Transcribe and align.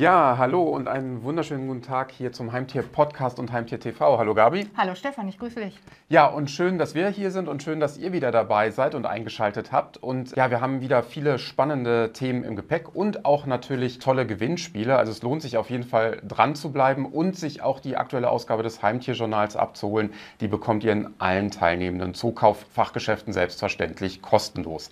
Ja, 0.00 0.36
hallo 0.38 0.62
und 0.62 0.88
einen 0.88 1.24
wunderschönen 1.24 1.68
guten 1.68 1.82
Tag 1.82 2.10
hier 2.10 2.32
zum 2.32 2.52
Heimtier 2.52 2.80
Podcast 2.80 3.38
und 3.38 3.52
Heimtier 3.52 3.78
TV. 3.78 4.16
Hallo 4.16 4.32
Gabi. 4.32 4.66
Hallo 4.74 4.94
Stefan, 4.94 5.28
ich 5.28 5.38
grüße 5.38 5.60
dich. 5.60 5.78
Ja, 6.08 6.24
und 6.24 6.50
schön, 6.50 6.78
dass 6.78 6.94
wir 6.94 7.10
hier 7.10 7.30
sind 7.30 7.48
und 7.48 7.62
schön, 7.62 7.80
dass 7.80 7.98
ihr 7.98 8.10
wieder 8.14 8.30
dabei 8.30 8.70
seid 8.70 8.94
und 8.94 9.04
eingeschaltet 9.04 9.72
habt. 9.72 9.98
Und 9.98 10.34
ja, 10.36 10.50
wir 10.50 10.62
haben 10.62 10.80
wieder 10.80 11.02
viele 11.02 11.38
spannende 11.38 12.14
Themen 12.14 12.44
im 12.44 12.56
Gepäck 12.56 12.94
und 12.94 13.26
auch 13.26 13.44
natürlich 13.44 13.98
tolle 13.98 14.26
Gewinnspiele. 14.26 14.96
Also 14.96 15.12
es 15.12 15.20
lohnt 15.20 15.42
sich 15.42 15.58
auf 15.58 15.68
jeden 15.68 15.84
Fall 15.84 16.22
dran 16.26 16.54
zu 16.54 16.72
bleiben 16.72 17.04
und 17.04 17.36
sich 17.36 17.60
auch 17.60 17.78
die 17.78 17.98
aktuelle 17.98 18.30
Ausgabe 18.30 18.62
des 18.62 18.82
Heimtierjournals 18.82 19.54
abzuholen. 19.54 20.14
Die 20.40 20.48
bekommt 20.48 20.82
ihr 20.82 20.92
in 20.92 21.10
allen 21.18 21.50
teilnehmenden 21.50 22.14
Zukauffachgeschäften 22.14 23.34
selbstverständlich 23.34 24.22
kostenlos. 24.22 24.88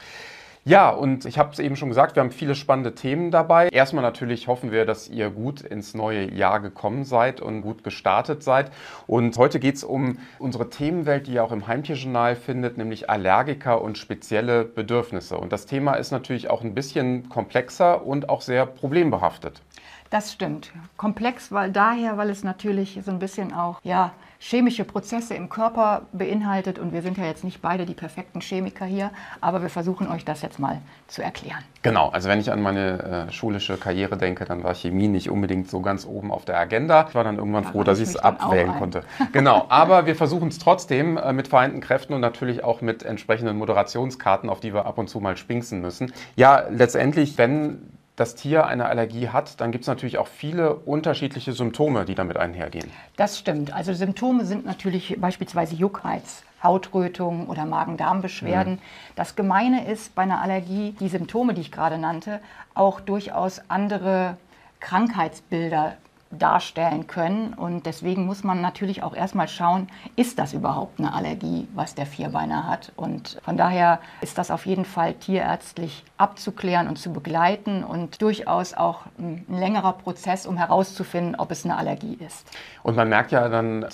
Ja, 0.69 0.91
und 0.91 1.25
ich 1.25 1.39
habe 1.39 1.51
es 1.51 1.61
eben 1.61 1.77
schon 1.77 1.89
gesagt, 1.89 2.15
wir 2.15 2.23
haben 2.23 2.31
viele 2.31 2.55
spannende 2.55 2.95
Themen 2.95 3.31
dabei. 3.31 3.71
Erstmal 3.71 4.03
natürlich 4.03 4.49
hoffen 4.49 4.71
wir, 4.71 4.85
dass 4.85 5.09
ihr 5.09 5.31
gut 5.31 5.63
ins 5.63 5.95
neue 5.95 6.31
Jahr 6.31 6.61
gekommen 6.61 7.05
seid 7.05 7.41
und 7.41 7.63
gut 7.63 7.83
gestartet 7.85 8.43
seid. 8.43 8.71
Und 9.07 9.39
heute 9.39 9.61
geht 9.61 9.77
es 9.77 9.83
um 9.83 10.19
unsere 10.39 10.69
Themenwelt, 10.69 11.27
die 11.27 11.33
ihr 11.33 11.43
auch 11.43 11.53
im 11.53 11.67
Heimtierjournal 11.69 12.37
findet, 12.37 12.77
nämlich 12.77 13.09
Allergiker 13.09 13.81
und 13.81 13.97
spezielle 13.97 14.67
Bedürfnisse. 14.67 15.39
Und 15.39 15.55
das 15.55 15.65
Thema 15.65 15.95
ist 15.95 16.11
natürlich 16.11 16.51
auch 16.51 16.61
ein 16.63 16.75
bisschen 16.75 17.31
komplexer 17.31 18.05
und 18.05 18.29
auch 18.29 18.43
sehr 18.43 18.67
problembehaftet. 18.67 19.63
Das 20.11 20.35
stimmt. 20.35 20.71
Komplex, 20.99 21.51
weil 21.51 21.73
daher, 21.73 22.19
weil 22.19 22.29
es 22.29 22.45
natürlich 22.45 23.01
so 23.03 23.11
ein 23.11 23.19
bisschen 23.19 23.55
auch, 23.55 23.81
ja, 23.85 24.13
chemische 24.39 24.85
Prozesse 24.85 25.35
im 25.35 25.49
Körper 25.49 26.03
beinhaltet. 26.13 26.79
Und 26.79 26.93
wir 26.93 27.03
sind 27.03 27.19
ja 27.19 27.25
jetzt 27.25 27.45
nicht 27.45 27.61
beide 27.61 27.87
die 27.87 27.95
perfekten 27.95 28.41
Chemiker 28.41 28.85
hier, 28.85 29.11
aber 29.41 29.63
wir 29.63 29.69
versuchen 29.69 30.09
euch 30.09 30.25
das 30.25 30.43
jetzt 30.43 30.59
mal 30.59 30.81
zu 31.09 31.23
erklären. 31.23 31.63
Genau, 31.83 32.09
also 32.09 32.29
wenn 32.29 32.41
ich 32.41 32.51
an 32.51 32.61
meine 32.61 33.27
äh, 33.29 33.33
schulische 33.33 33.77
Karriere 33.77 34.17
denke, 34.17 34.45
dann 34.45 34.65
war 34.65 34.75
Chemie 34.75 35.09
nicht 35.09 35.31
unbedingt 35.31 35.71
so 35.71 35.81
ganz 35.81 36.07
oben 36.07 36.31
auf 36.33 36.45
der 36.45 36.59
Agenda. 36.59 37.07
Ich 37.09 37.15
war 37.15 37.25
dann 37.25 37.39
irgendwann 37.39 37.65
da 37.65 37.71
froh, 37.71 37.85
dass 37.85 37.99
ich 37.99 38.09
es 38.09 38.17
abwählen 38.17 38.73
konnte. 38.79 39.03
Genau, 39.33 39.67
aber 39.69 40.07
wir 40.07 40.17
versuchen 40.17 40.49
es 40.49 40.59
trotzdem 40.59 41.17
äh, 41.17 41.33
mit 41.33 41.49
vereinten 41.49 41.81
Kräften 41.81 42.15
und 42.15 42.21
natürlich 42.21 42.65
auch 42.65 42.81
mit 42.81 43.03
entsprechenden 43.03 43.57
Moderationskarten, 43.59 44.49
auf 44.49 44.61
die 44.61 44.73
wir 44.73 44.87
ab 44.87 44.99
und 44.99 45.09
zu 45.09 45.21
mal 45.21 45.37
spinksen 45.37 45.81
müssen. 45.81 46.13
Ja, 46.35 46.65
letztendlich, 46.71 47.37
wenn 47.39 47.88
das 48.19 48.35
Tier 48.35 48.67
eine 48.67 48.87
Allergie 48.87 49.29
hat, 49.29 49.61
dann 49.61 49.71
gibt 49.71 49.83
es 49.83 49.89
natürlich 49.89 50.19
auch 50.19 50.27
viele 50.27 50.75
unterschiedliche 50.75 51.53
Symptome, 51.53 52.05
die 52.05 52.15
damit 52.15 52.37
einhergehen. 52.37 52.91
Das 53.17 53.39
stimmt. 53.39 53.73
Also 53.73 53.95
Symptome 53.95 54.45
sind 54.45 54.67
natürlich 54.67 55.17
beispielsweise 55.21 55.77
Juckreiz, 55.77 56.43
Hautrötung 56.63 57.47
oder 57.47 57.65
Magen-Darm-Beschwerden. 57.65 58.75
Mhm. 58.75 58.79
Das 59.15 59.37
Gemeine 59.37 59.87
ist 59.87 60.15
bei 60.17 60.23
einer 60.23 60.43
Allergie, 60.43 60.97
die 60.99 61.09
Symptome, 61.09 61.55
die 61.55 61.61
ich 61.61 61.71
gerade 61.71 61.99
nannte, 61.99 62.41
auch 62.75 63.01
durchaus 63.01 63.61
andere 63.69 64.37
Krankheitsbilder 64.81 65.97
darstellen 66.31 67.07
können. 67.07 67.55
Und 67.55 67.87
deswegen 67.87 68.27
muss 68.27 68.43
man 68.43 68.61
natürlich 68.61 69.03
auch 69.03 69.15
erstmal 69.15 69.49
schauen, 69.49 69.87
ist 70.17 70.39
das 70.39 70.53
überhaupt 70.53 70.99
eine 70.99 71.15
Allergie, 71.15 71.69
was 71.75 71.95
der 71.95 72.07
Vierbeiner 72.07 72.67
hat. 72.69 72.93
Und 72.97 73.39
von 73.45 73.57
daher 73.57 74.01
ist 74.21 74.39
das 74.39 74.51
auf 74.51 74.67
jeden 74.67 74.85
Fall 74.85 75.15
tierärztlich 75.15 76.05
abzuklären 76.19 76.89
und 76.89 76.99
zu 76.99 77.13
begleiten 77.13 77.85
und 77.85 78.21
durchaus 78.21 78.75
auch 78.75 79.03
ein 79.19 79.47
längerer 79.49 79.93
Prozess, 79.93 80.47
um 80.47 80.57
herauszufinden, 80.57 81.37
ob 81.37 81.53
es 81.53 81.65
eine 81.65 81.77
Allergie 81.77 82.19
ist. 82.27 82.47
Und 82.83 82.97
man 82.97 83.09
merkt 83.09 83.31
ja 83.31 83.49
dann 83.49 83.87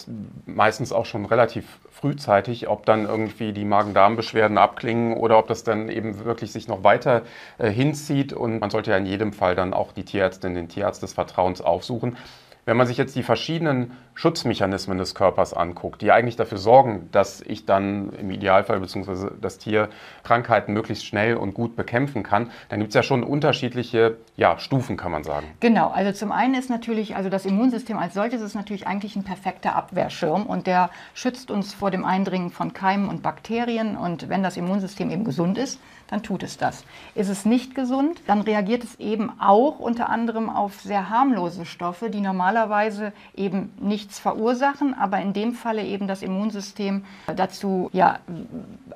meistens 0.46 0.90
auch 0.90 1.04
schon 1.04 1.26
relativ 1.26 1.66
frühzeitig, 1.92 2.66
ob 2.68 2.86
dann 2.86 3.04
irgendwie 3.04 3.52
die 3.52 3.66
Magen-Darm-Beschwerden 3.66 4.56
abklingen 4.56 5.16
oder 5.16 5.38
ob 5.38 5.48
das 5.48 5.64
dann 5.64 5.88
eben 5.88 6.24
wirklich 6.24 6.50
sich 6.50 6.66
noch 6.66 6.82
weiter 6.82 7.22
äh, 7.58 7.70
hinzieht. 7.70 8.32
Und 8.32 8.58
man 8.58 8.70
sollte 8.70 8.90
ja 8.90 8.96
in 8.96 9.06
jedem 9.06 9.32
Fall 9.32 9.54
dann 9.54 9.74
auch 9.74 9.92
die 9.92 10.04
Tierärztin, 10.04 10.54
den 10.54 10.68
Tierarzt 10.68 11.02
des 11.02 11.12
Vertrauens 11.12 11.60
aufsuchen. 11.60 12.16
Wenn 12.64 12.76
man 12.76 12.86
sich 12.86 12.96
jetzt 12.96 13.14
die 13.14 13.22
verschiedenen 13.22 13.92
Schutzmechanismen 14.14 14.96
des 14.96 15.14
Körpers 15.14 15.52
anguckt, 15.52 16.00
die 16.00 16.12
eigentlich 16.12 16.36
dafür 16.36 16.58
sorgen, 16.58 17.08
dass 17.12 17.40
ich 17.40 17.66
dann 17.66 18.12
im 18.12 18.30
Idealfall 18.30 18.80
bzw. 18.80 19.30
das 19.40 19.58
Tier 19.58 19.88
Krankheiten 20.22 20.72
möglichst 20.72 21.04
schnell 21.04 21.36
und 21.36 21.52
gut 21.54 21.76
bekämpfen 21.76 22.22
kann, 22.22 22.50
dann 22.68 22.80
gibt 22.80 22.90
es 22.90 22.94
ja 22.94 23.02
schon 23.02 23.22
unterschiedliche 23.22 24.16
ja, 24.36 24.58
Stufen, 24.58 24.96
kann 24.96 25.12
man 25.12 25.24
sagen. 25.24 25.46
Genau, 25.60 25.90
also 25.90 26.12
zum 26.12 26.32
einen 26.32 26.54
ist 26.54 26.70
natürlich, 26.70 27.16
also 27.16 27.28
das 27.28 27.44
Immunsystem 27.44 27.98
als 27.98 28.14
solches 28.14 28.40
ist 28.40 28.54
natürlich 28.54 28.86
eigentlich 28.86 29.16
ein 29.16 29.24
perfekter 29.24 29.74
Abwehrschirm 29.74 30.46
und 30.46 30.66
der 30.66 30.90
schützt 31.12 31.50
uns 31.50 31.74
vor 31.74 31.90
dem 31.90 32.04
Eindringen 32.04 32.50
von 32.50 32.72
Keimen 32.72 33.08
und 33.08 33.22
Bakterien 33.22 33.96
und 33.96 34.28
wenn 34.28 34.42
das 34.42 34.56
Immunsystem 34.56 35.10
eben 35.10 35.24
gesund 35.24 35.58
ist, 35.58 35.80
dann 36.08 36.22
tut 36.22 36.42
es 36.42 36.56
das. 36.56 36.84
Ist 37.14 37.28
es 37.28 37.44
nicht 37.44 37.74
gesund, 37.74 38.20
dann 38.26 38.40
reagiert 38.40 38.84
es 38.84 38.98
eben 39.00 39.32
auch 39.40 39.78
unter 39.78 40.08
anderem 40.08 40.50
auf 40.50 40.80
sehr 40.80 41.10
harmlose 41.10 41.64
Stoffe, 41.66 42.10
die 42.10 42.20
normalerweise 42.20 43.12
eben 43.34 43.72
nichts 43.80 44.18
verursachen, 44.18 44.94
aber 44.94 45.20
in 45.20 45.32
dem 45.32 45.54
Falle 45.54 45.84
eben 45.84 46.06
das 46.06 46.22
Immunsystem 46.22 47.04
dazu 47.34 47.90
ja 47.92 48.18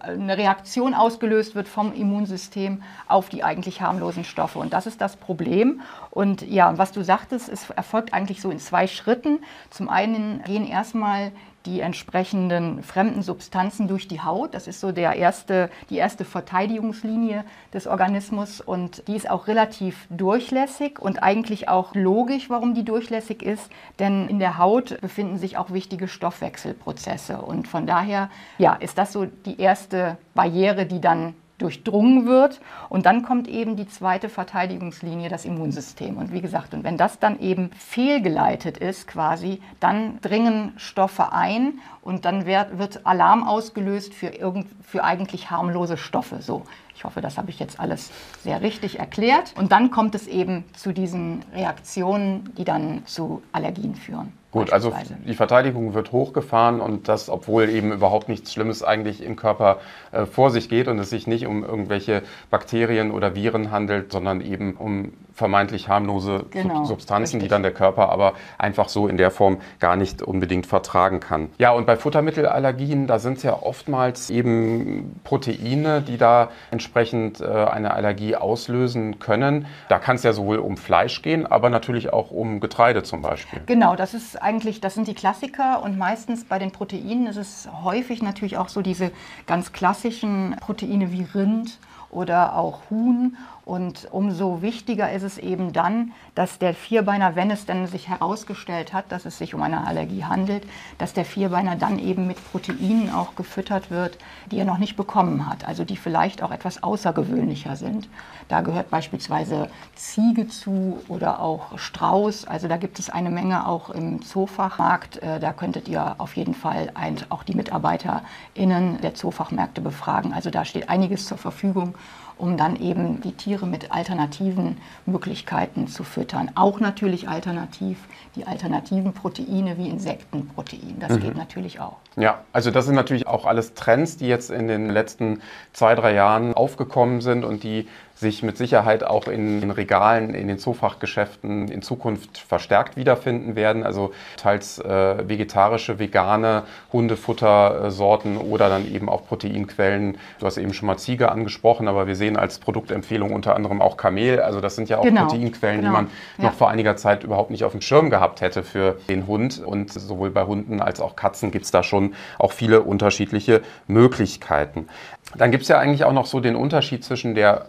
eine 0.00 0.36
Reaktion 0.36 0.94
ausgelöst 0.94 1.54
wird 1.54 1.68
vom 1.68 1.92
Immunsystem 1.92 2.82
auf 3.06 3.28
die 3.28 3.44
eigentlich 3.44 3.80
harmlosen 3.80 4.24
Stoffe. 4.24 4.58
Und 4.58 4.72
das 4.72 4.86
ist 4.86 5.00
das 5.00 5.16
Problem. 5.16 5.80
Und 6.10 6.42
ja, 6.42 6.76
was 6.78 6.92
du 6.92 7.02
sagtest, 7.02 7.48
es 7.48 7.70
erfolgt 7.70 8.12
eigentlich 8.12 8.40
so 8.40 8.50
in 8.50 8.58
zwei 8.58 8.86
Schritten. 8.86 9.38
Zum 9.70 9.88
einen 9.88 10.42
gehen 10.44 10.66
erstmal 10.66 11.32
die 11.68 11.80
entsprechenden 11.80 12.82
fremden 12.82 13.22
Substanzen 13.22 13.88
durch 13.88 14.08
die 14.08 14.20
Haut. 14.20 14.54
Das 14.54 14.66
ist 14.66 14.80
so 14.80 14.90
der 14.90 15.16
erste, 15.16 15.70
die 15.90 15.98
erste 15.98 16.24
Verteidigungslinie 16.24 17.44
des 17.74 17.86
Organismus 17.86 18.60
und 18.60 19.06
die 19.06 19.16
ist 19.16 19.28
auch 19.28 19.46
relativ 19.46 20.06
durchlässig 20.08 20.98
und 20.98 21.22
eigentlich 21.22 21.68
auch 21.68 21.94
logisch, 21.94 22.48
warum 22.48 22.74
die 22.74 22.84
durchlässig 22.84 23.42
ist, 23.42 23.70
denn 23.98 24.28
in 24.28 24.38
der 24.38 24.56
Haut 24.56 24.98
befinden 25.00 25.36
sich 25.36 25.58
auch 25.58 25.70
wichtige 25.70 26.08
Stoffwechselprozesse 26.08 27.42
und 27.42 27.68
von 27.68 27.86
daher 27.86 28.30
ja, 28.56 28.74
ist 28.74 28.96
das 28.96 29.12
so 29.12 29.26
die 29.26 29.60
erste 29.60 30.16
Barriere, 30.34 30.86
die 30.86 31.00
dann 31.00 31.34
durchdrungen 31.58 32.26
wird. 32.26 32.60
Und 32.88 33.06
dann 33.06 33.22
kommt 33.22 33.48
eben 33.48 33.76
die 33.76 33.88
zweite 33.88 34.28
Verteidigungslinie, 34.28 35.28
das 35.28 35.44
Immunsystem. 35.44 36.16
Und 36.16 36.32
wie 36.32 36.40
gesagt, 36.40 36.72
und 36.74 36.84
wenn 36.84 36.96
das 36.96 37.18
dann 37.18 37.38
eben 37.40 37.70
fehlgeleitet 37.76 38.78
ist 38.78 39.06
quasi, 39.08 39.60
dann 39.80 40.20
dringen 40.20 40.72
Stoffe 40.76 41.32
ein 41.32 41.80
und 42.02 42.24
dann 42.24 42.46
wird, 42.46 42.78
wird 42.78 43.06
Alarm 43.06 43.46
ausgelöst 43.46 44.14
für, 44.14 44.28
irgend, 44.28 44.66
für 44.82 45.04
eigentlich 45.04 45.50
harmlose 45.50 45.96
Stoffe. 45.96 46.40
So, 46.40 46.64
ich 46.94 47.04
hoffe, 47.04 47.20
das 47.20 47.38
habe 47.38 47.50
ich 47.50 47.58
jetzt 47.58 47.78
alles 47.78 48.10
sehr 48.42 48.62
richtig 48.62 48.98
erklärt. 48.98 49.54
Und 49.56 49.72
dann 49.72 49.90
kommt 49.90 50.14
es 50.14 50.26
eben 50.26 50.64
zu 50.74 50.92
diesen 50.92 51.44
Reaktionen, 51.54 52.52
die 52.56 52.64
dann 52.64 53.04
zu 53.06 53.42
Allergien 53.52 53.94
führen. 53.94 54.32
Gut, 54.50 54.72
also 54.72 54.94
die 55.26 55.34
Verteidigung 55.34 55.92
wird 55.92 56.10
hochgefahren 56.10 56.80
und 56.80 57.08
das, 57.08 57.28
obwohl 57.28 57.68
eben 57.68 57.92
überhaupt 57.92 58.30
nichts 58.30 58.50
Schlimmes 58.52 58.82
eigentlich 58.82 59.22
im 59.22 59.36
Körper 59.36 59.78
äh, 60.10 60.24
vor 60.24 60.50
sich 60.50 60.70
geht 60.70 60.88
und 60.88 60.98
es 60.98 61.10
sich 61.10 61.26
nicht 61.26 61.46
um 61.46 61.64
irgendwelche 61.64 62.22
Bakterien 62.48 63.10
oder 63.10 63.34
Viren 63.34 63.70
handelt, 63.70 64.10
sondern 64.10 64.40
eben 64.40 64.74
um 64.74 65.12
vermeintlich 65.38 65.88
harmlose 65.88 66.46
genau, 66.50 66.84
Substanzen, 66.84 67.36
richtig. 67.36 67.42
die 67.42 67.48
dann 67.48 67.62
der 67.62 67.72
Körper 67.72 68.10
aber 68.10 68.34
einfach 68.58 68.88
so 68.88 69.06
in 69.06 69.16
der 69.16 69.30
Form 69.30 69.58
gar 69.78 69.94
nicht 69.94 70.20
unbedingt 70.20 70.66
vertragen 70.66 71.20
kann. 71.20 71.48
Ja, 71.58 71.70
und 71.70 71.86
bei 71.86 71.96
Futtermittelallergien, 71.96 73.06
da 73.06 73.20
sind 73.20 73.38
es 73.38 73.44
ja 73.44 73.54
oftmals 73.62 74.30
eben 74.30 75.20
Proteine, 75.22 76.02
die 76.02 76.18
da 76.18 76.50
entsprechend 76.72 77.40
äh, 77.40 77.44
eine 77.46 77.92
Allergie 77.94 78.34
auslösen 78.34 79.20
können. 79.20 79.66
Da 79.88 80.00
kann 80.00 80.16
es 80.16 80.24
ja 80.24 80.32
sowohl 80.32 80.58
um 80.58 80.76
Fleisch 80.76 81.22
gehen, 81.22 81.46
aber 81.46 81.70
natürlich 81.70 82.12
auch 82.12 82.32
um 82.32 82.58
Getreide 82.58 83.04
zum 83.04 83.22
Beispiel. 83.22 83.60
Genau, 83.66 83.94
das 83.94 84.14
ist 84.14 84.42
eigentlich, 84.42 84.80
das 84.80 84.94
sind 84.94 85.06
die 85.06 85.14
Klassiker 85.14 85.82
und 85.84 85.96
meistens 85.96 86.44
bei 86.46 86.58
den 86.58 86.72
Proteinen 86.72 87.28
ist 87.28 87.36
es 87.36 87.68
häufig 87.84 88.22
natürlich 88.22 88.58
auch 88.58 88.68
so 88.68 88.82
diese 88.82 89.12
ganz 89.46 89.72
klassischen 89.72 90.56
Proteine 90.60 91.12
wie 91.12 91.22
Rind 91.32 91.78
oder 92.10 92.56
auch 92.56 92.90
Huhn. 92.90 93.36
Und 93.68 94.08
umso 94.12 94.62
wichtiger 94.62 95.12
ist 95.12 95.24
es 95.24 95.36
eben 95.36 95.74
dann, 95.74 96.12
dass 96.34 96.58
der 96.58 96.72
Vierbeiner, 96.72 97.36
wenn 97.36 97.50
es 97.50 97.66
denn 97.66 97.86
sich 97.86 98.08
herausgestellt 98.08 98.94
hat, 98.94 99.12
dass 99.12 99.26
es 99.26 99.36
sich 99.36 99.54
um 99.54 99.60
eine 99.60 99.86
Allergie 99.86 100.24
handelt, 100.24 100.62
dass 100.96 101.12
der 101.12 101.26
Vierbeiner 101.26 101.76
dann 101.76 101.98
eben 101.98 102.26
mit 102.26 102.42
Proteinen 102.50 103.12
auch 103.12 103.36
gefüttert 103.36 103.90
wird, 103.90 104.16
die 104.50 104.58
er 104.58 104.64
noch 104.64 104.78
nicht 104.78 104.96
bekommen 104.96 105.46
hat, 105.46 105.68
also 105.68 105.84
die 105.84 105.98
vielleicht 105.98 106.42
auch 106.42 106.50
etwas 106.50 106.82
außergewöhnlicher 106.82 107.76
sind. 107.76 108.08
Da 108.48 108.62
gehört 108.62 108.88
beispielsweise 108.88 109.68
Ziege 109.94 110.48
zu 110.48 110.98
oder 111.08 111.38
auch 111.40 111.76
Strauß. 111.76 112.46
Also 112.46 112.68
da 112.68 112.78
gibt 112.78 112.98
es 112.98 113.10
eine 113.10 113.28
Menge 113.28 113.68
auch 113.68 113.90
im 113.90 114.22
Zoofachmarkt. 114.22 115.18
Äh, 115.18 115.40
da 115.40 115.52
könntet 115.52 115.88
ihr 115.88 116.14
auf 116.16 116.36
jeden 116.36 116.54
Fall 116.54 116.90
auch 117.28 117.42
die 117.42 117.54
MitarbeiterInnen 117.54 119.02
der 119.02 119.14
Zoofachmärkte 119.14 119.82
befragen. 119.82 120.32
Also 120.32 120.48
da 120.48 120.64
steht 120.64 120.88
einiges 120.88 121.26
zur 121.26 121.36
Verfügung 121.36 121.94
um 122.38 122.56
dann 122.56 122.76
eben 122.76 123.20
die 123.20 123.32
Tiere 123.32 123.66
mit 123.66 123.92
alternativen 123.92 124.78
Möglichkeiten 125.06 125.88
zu 125.88 126.04
füttern. 126.04 126.50
Auch 126.54 126.80
natürlich 126.80 127.28
alternativ 127.28 127.98
die 128.36 128.46
alternativen 128.46 129.12
Proteine 129.12 129.76
wie 129.76 129.88
Insektenprotein. 129.88 130.96
Das 131.00 131.12
mhm. 131.12 131.20
geht 131.20 131.36
natürlich 131.36 131.80
auch. 131.80 131.96
Ja, 132.16 132.42
also 132.52 132.70
das 132.70 132.86
sind 132.86 132.94
natürlich 132.94 133.26
auch 133.26 133.44
alles 133.44 133.74
Trends, 133.74 134.16
die 134.16 134.26
jetzt 134.26 134.50
in 134.50 134.68
den 134.68 134.90
letzten 134.90 135.40
zwei, 135.72 135.94
drei 135.94 136.14
Jahren 136.14 136.54
aufgekommen 136.54 137.20
sind 137.20 137.44
und 137.44 137.62
die 137.62 137.86
sich 138.18 138.42
mit 138.42 138.56
Sicherheit 138.56 139.04
auch 139.04 139.28
in 139.28 139.60
den 139.60 139.70
Regalen, 139.70 140.34
in 140.34 140.48
den 140.48 140.58
Zoofachgeschäften 140.58 141.68
in 141.68 141.82
Zukunft 141.82 142.38
verstärkt 142.38 142.96
wiederfinden 142.96 143.54
werden. 143.54 143.84
Also 143.84 144.12
teils 144.36 144.80
äh, 144.80 145.28
vegetarische, 145.28 146.00
vegane 146.00 146.64
Hundefuttersorten 146.92 148.36
oder 148.36 148.68
dann 148.68 148.92
eben 148.92 149.08
auch 149.08 149.24
Proteinquellen. 149.26 150.18
Du 150.40 150.46
hast 150.46 150.58
eben 150.58 150.74
schon 150.74 150.88
mal 150.88 150.96
Ziege 150.96 151.30
angesprochen, 151.30 151.86
aber 151.86 152.08
wir 152.08 152.16
sehen 152.16 152.36
als 152.36 152.58
Produktempfehlung 152.58 153.32
unter 153.32 153.54
anderem 153.54 153.80
auch 153.80 153.96
Kamel. 153.96 154.40
Also 154.40 154.60
das 154.60 154.74
sind 154.74 154.88
ja 154.88 154.98
auch 154.98 155.04
genau, 155.04 155.26
Proteinquellen, 155.26 155.82
genau. 155.82 155.90
die 155.90 155.92
man 155.92 156.10
ja. 156.38 156.44
noch 156.44 156.54
vor 156.54 156.70
einiger 156.70 156.96
Zeit 156.96 157.22
überhaupt 157.22 157.50
nicht 157.50 157.62
auf 157.62 157.72
dem 157.72 157.80
Schirm 157.80 158.10
gehabt 158.10 158.40
hätte 158.40 158.64
für 158.64 158.98
den 159.08 159.28
Hund. 159.28 159.62
Und 159.64 159.92
sowohl 159.92 160.30
bei 160.30 160.44
Hunden 160.44 160.80
als 160.80 161.00
auch 161.00 161.14
Katzen 161.14 161.52
gibt 161.52 161.66
es 161.66 161.70
da 161.70 161.84
schon 161.84 162.14
auch 162.38 162.50
viele 162.50 162.80
unterschiedliche 162.80 163.62
Möglichkeiten. 163.86 164.88
Dann 165.36 165.52
gibt 165.52 165.62
es 165.62 165.68
ja 165.68 165.78
eigentlich 165.78 166.04
auch 166.04 166.12
noch 166.12 166.26
so 166.26 166.40
den 166.40 166.56
Unterschied 166.56 167.04
zwischen 167.04 167.36
der 167.36 167.66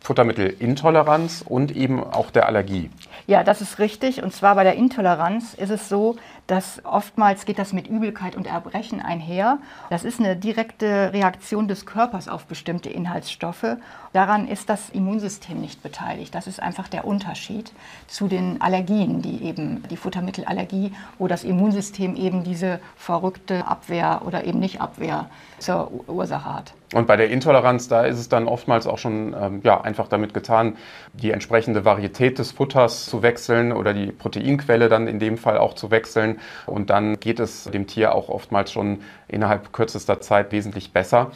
Futtermittelintoleranz 0.00 1.44
und 1.46 1.76
eben 1.76 2.02
auch 2.02 2.30
der 2.30 2.46
Allergie. 2.46 2.90
Ja, 3.26 3.44
das 3.44 3.60
ist 3.60 3.78
richtig. 3.78 4.22
Und 4.22 4.32
zwar 4.32 4.54
bei 4.54 4.64
der 4.64 4.74
Intoleranz 4.74 5.54
ist 5.54 5.70
es 5.70 5.88
so, 5.88 6.16
dass 6.46 6.84
oftmals 6.84 7.44
geht 7.44 7.58
das 7.58 7.72
mit 7.72 7.86
Übelkeit 7.86 8.34
und 8.34 8.46
Erbrechen 8.46 9.00
einher. 9.00 9.58
Das 9.88 10.02
ist 10.04 10.18
eine 10.18 10.36
direkte 10.36 11.12
Reaktion 11.12 11.68
des 11.68 11.86
Körpers 11.86 12.28
auf 12.28 12.46
bestimmte 12.46 12.88
Inhaltsstoffe. 12.88 13.76
Daran 14.12 14.48
ist 14.48 14.68
das 14.68 14.90
Immunsystem 14.90 15.60
nicht 15.60 15.82
beteiligt. 15.82 16.34
Das 16.34 16.46
ist 16.46 16.60
einfach 16.60 16.88
der 16.88 17.04
Unterschied 17.04 17.72
zu 18.08 18.26
den 18.26 18.60
Allergien, 18.60 19.22
die 19.22 19.44
eben 19.44 19.84
die 19.90 19.96
Futtermittelallergie, 19.96 20.92
wo 21.18 21.28
das 21.28 21.44
Immunsystem 21.44 22.16
eben 22.16 22.42
diese 22.42 22.80
verrückte 22.96 23.66
Abwehr 23.66 24.22
oder 24.24 24.44
eben 24.44 24.58
nicht 24.58 24.80
Abwehr 24.80 25.26
zur 25.58 25.92
Ursache 26.08 26.52
hat. 26.52 26.72
Und 26.92 27.06
bei 27.06 27.16
der 27.16 27.30
Intoleranz, 27.30 27.86
da 27.86 28.04
ist 28.04 28.18
es 28.18 28.28
dann 28.28 28.48
oftmals 28.48 28.88
auch 28.88 28.98
schon 28.98 29.34
ähm, 29.40 29.60
ja, 29.62 29.80
einfach 29.80 30.08
damit 30.08 30.34
getan, 30.34 30.76
die 31.12 31.30
entsprechende 31.30 31.84
Varietät 31.84 32.38
des 32.38 32.50
Futters 32.50 33.06
zu 33.06 33.22
wechseln 33.22 33.72
oder 33.72 33.94
die 33.94 34.10
Proteinquelle 34.10 34.88
dann 34.88 35.06
in 35.06 35.20
dem 35.20 35.38
Fall 35.38 35.58
auch 35.58 35.74
zu 35.74 35.92
wechseln. 35.92 36.40
Und 36.66 36.90
dann 36.90 37.20
geht 37.20 37.38
es 37.38 37.64
dem 37.64 37.86
Tier 37.86 38.14
auch 38.14 38.28
oftmals 38.28 38.72
schon 38.72 39.00
innerhalb 39.28 39.72
kürzester 39.72 40.20
Zeit 40.20 40.50
wesentlich 40.50 40.92
besser. 40.92 41.30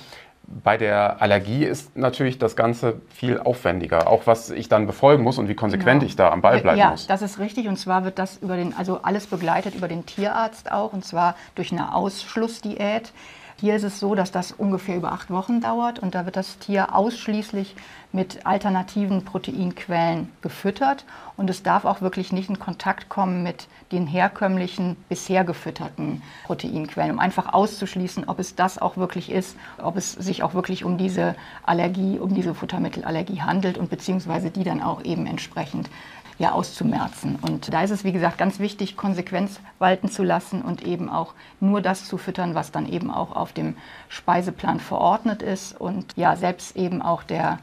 Bei 0.46 0.76
der 0.76 1.22
Allergie 1.22 1.64
ist 1.64 1.96
natürlich 1.96 2.38
das 2.38 2.54
Ganze 2.56 3.00
viel 3.08 3.38
aufwendiger, 3.38 4.08
auch 4.08 4.26
was 4.26 4.50
ich 4.50 4.68
dann 4.68 4.86
befolgen 4.86 5.22
muss 5.22 5.38
und 5.38 5.48
wie 5.48 5.54
konsequent 5.54 6.00
genau. 6.00 6.08
ich 6.08 6.16
da 6.16 6.30
am 6.30 6.42
Ball 6.42 6.60
bleiben 6.60 6.78
ja, 6.78 6.90
muss. 6.90 7.06
Ja, 7.06 7.14
das 7.14 7.22
ist 7.22 7.38
richtig. 7.38 7.68
Und 7.68 7.78
zwar 7.78 8.04
wird 8.04 8.18
das 8.18 8.36
über 8.38 8.56
den, 8.56 8.74
also 8.76 9.00
alles 9.02 9.26
begleitet 9.26 9.74
über 9.74 9.88
den 9.88 10.04
Tierarzt 10.04 10.70
auch, 10.70 10.92
und 10.92 11.04
zwar 11.04 11.36
durch 11.54 11.72
eine 11.72 11.94
Ausschlussdiät. 11.94 13.12
Hier 13.60 13.76
ist 13.76 13.84
es 13.84 14.00
so, 14.00 14.16
dass 14.16 14.32
das 14.32 14.50
ungefähr 14.50 14.96
über 14.96 15.12
acht 15.12 15.30
Wochen 15.30 15.60
dauert 15.60 16.00
und 16.00 16.14
da 16.14 16.24
wird 16.24 16.36
das 16.36 16.58
Tier 16.58 16.94
ausschließlich 16.94 17.76
mit 18.10 18.46
alternativen 18.46 19.24
Proteinquellen 19.24 20.28
gefüttert 20.42 21.04
und 21.36 21.48
es 21.48 21.62
darf 21.62 21.84
auch 21.84 22.00
wirklich 22.00 22.32
nicht 22.32 22.48
in 22.48 22.58
Kontakt 22.58 23.08
kommen 23.08 23.44
mit 23.44 23.68
den 23.92 24.08
herkömmlichen, 24.08 24.96
bisher 25.08 25.44
gefütterten 25.44 26.22
Proteinquellen, 26.44 27.12
um 27.12 27.18
einfach 27.20 27.52
auszuschließen, 27.52 28.28
ob 28.28 28.40
es 28.40 28.56
das 28.56 28.78
auch 28.78 28.96
wirklich 28.96 29.30
ist, 29.30 29.56
ob 29.78 29.96
es 29.96 30.12
sich 30.12 30.42
auch 30.42 30.54
wirklich 30.54 30.84
um 30.84 30.98
diese 30.98 31.36
Allergie, 31.64 32.18
um 32.18 32.34
diese 32.34 32.54
Futtermittelallergie 32.54 33.42
handelt 33.42 33.78
und 33.78 33.88
beziehungsweise 33.88 34.50
die 34.50 34.64
dann 34.64 34.82
auch 34.82 35.04
eben 35.04 35.26
entsprechend 35.26 35.90
ja, 36.38 36.52
auszumerzen. 36.52 37.38
Und 37.40 37.72
da 37.72 37.82
ist 37.82 37.90
es, 37.90 38.04
wie 38.04 38.12
gesagt, 38.12 38.38
ganz 38.38 38.58
wichtig, 38.58 38.96
Konsequenz 38.96 39.60
walten 39.78 40.08
zu 40.08 40.22
lassen 40.22 40.62
und 40.62 40.82
eben 40.82 41.08
auch 41.08 41.34
nur 41.60 41.80
das 41.80 42.06
zu 42.06 42.18
füttern, 42.18 42.54
was 42.54 42.72
dann 42.72 42.88
eben 42.88 43.10
auch 43.10 43.36
auf 43.36 43.52
dem 43.52 43.76
Speiseplan 44.08 44.80
verordnet 44.80 45.42
ist 45.42 45.80
und 45.80 46.12
ja, 46.16 46.36
selbst 46.36 46.76
eben 46.76 47.02
auch 47.02 47.22
der 47.22 47.58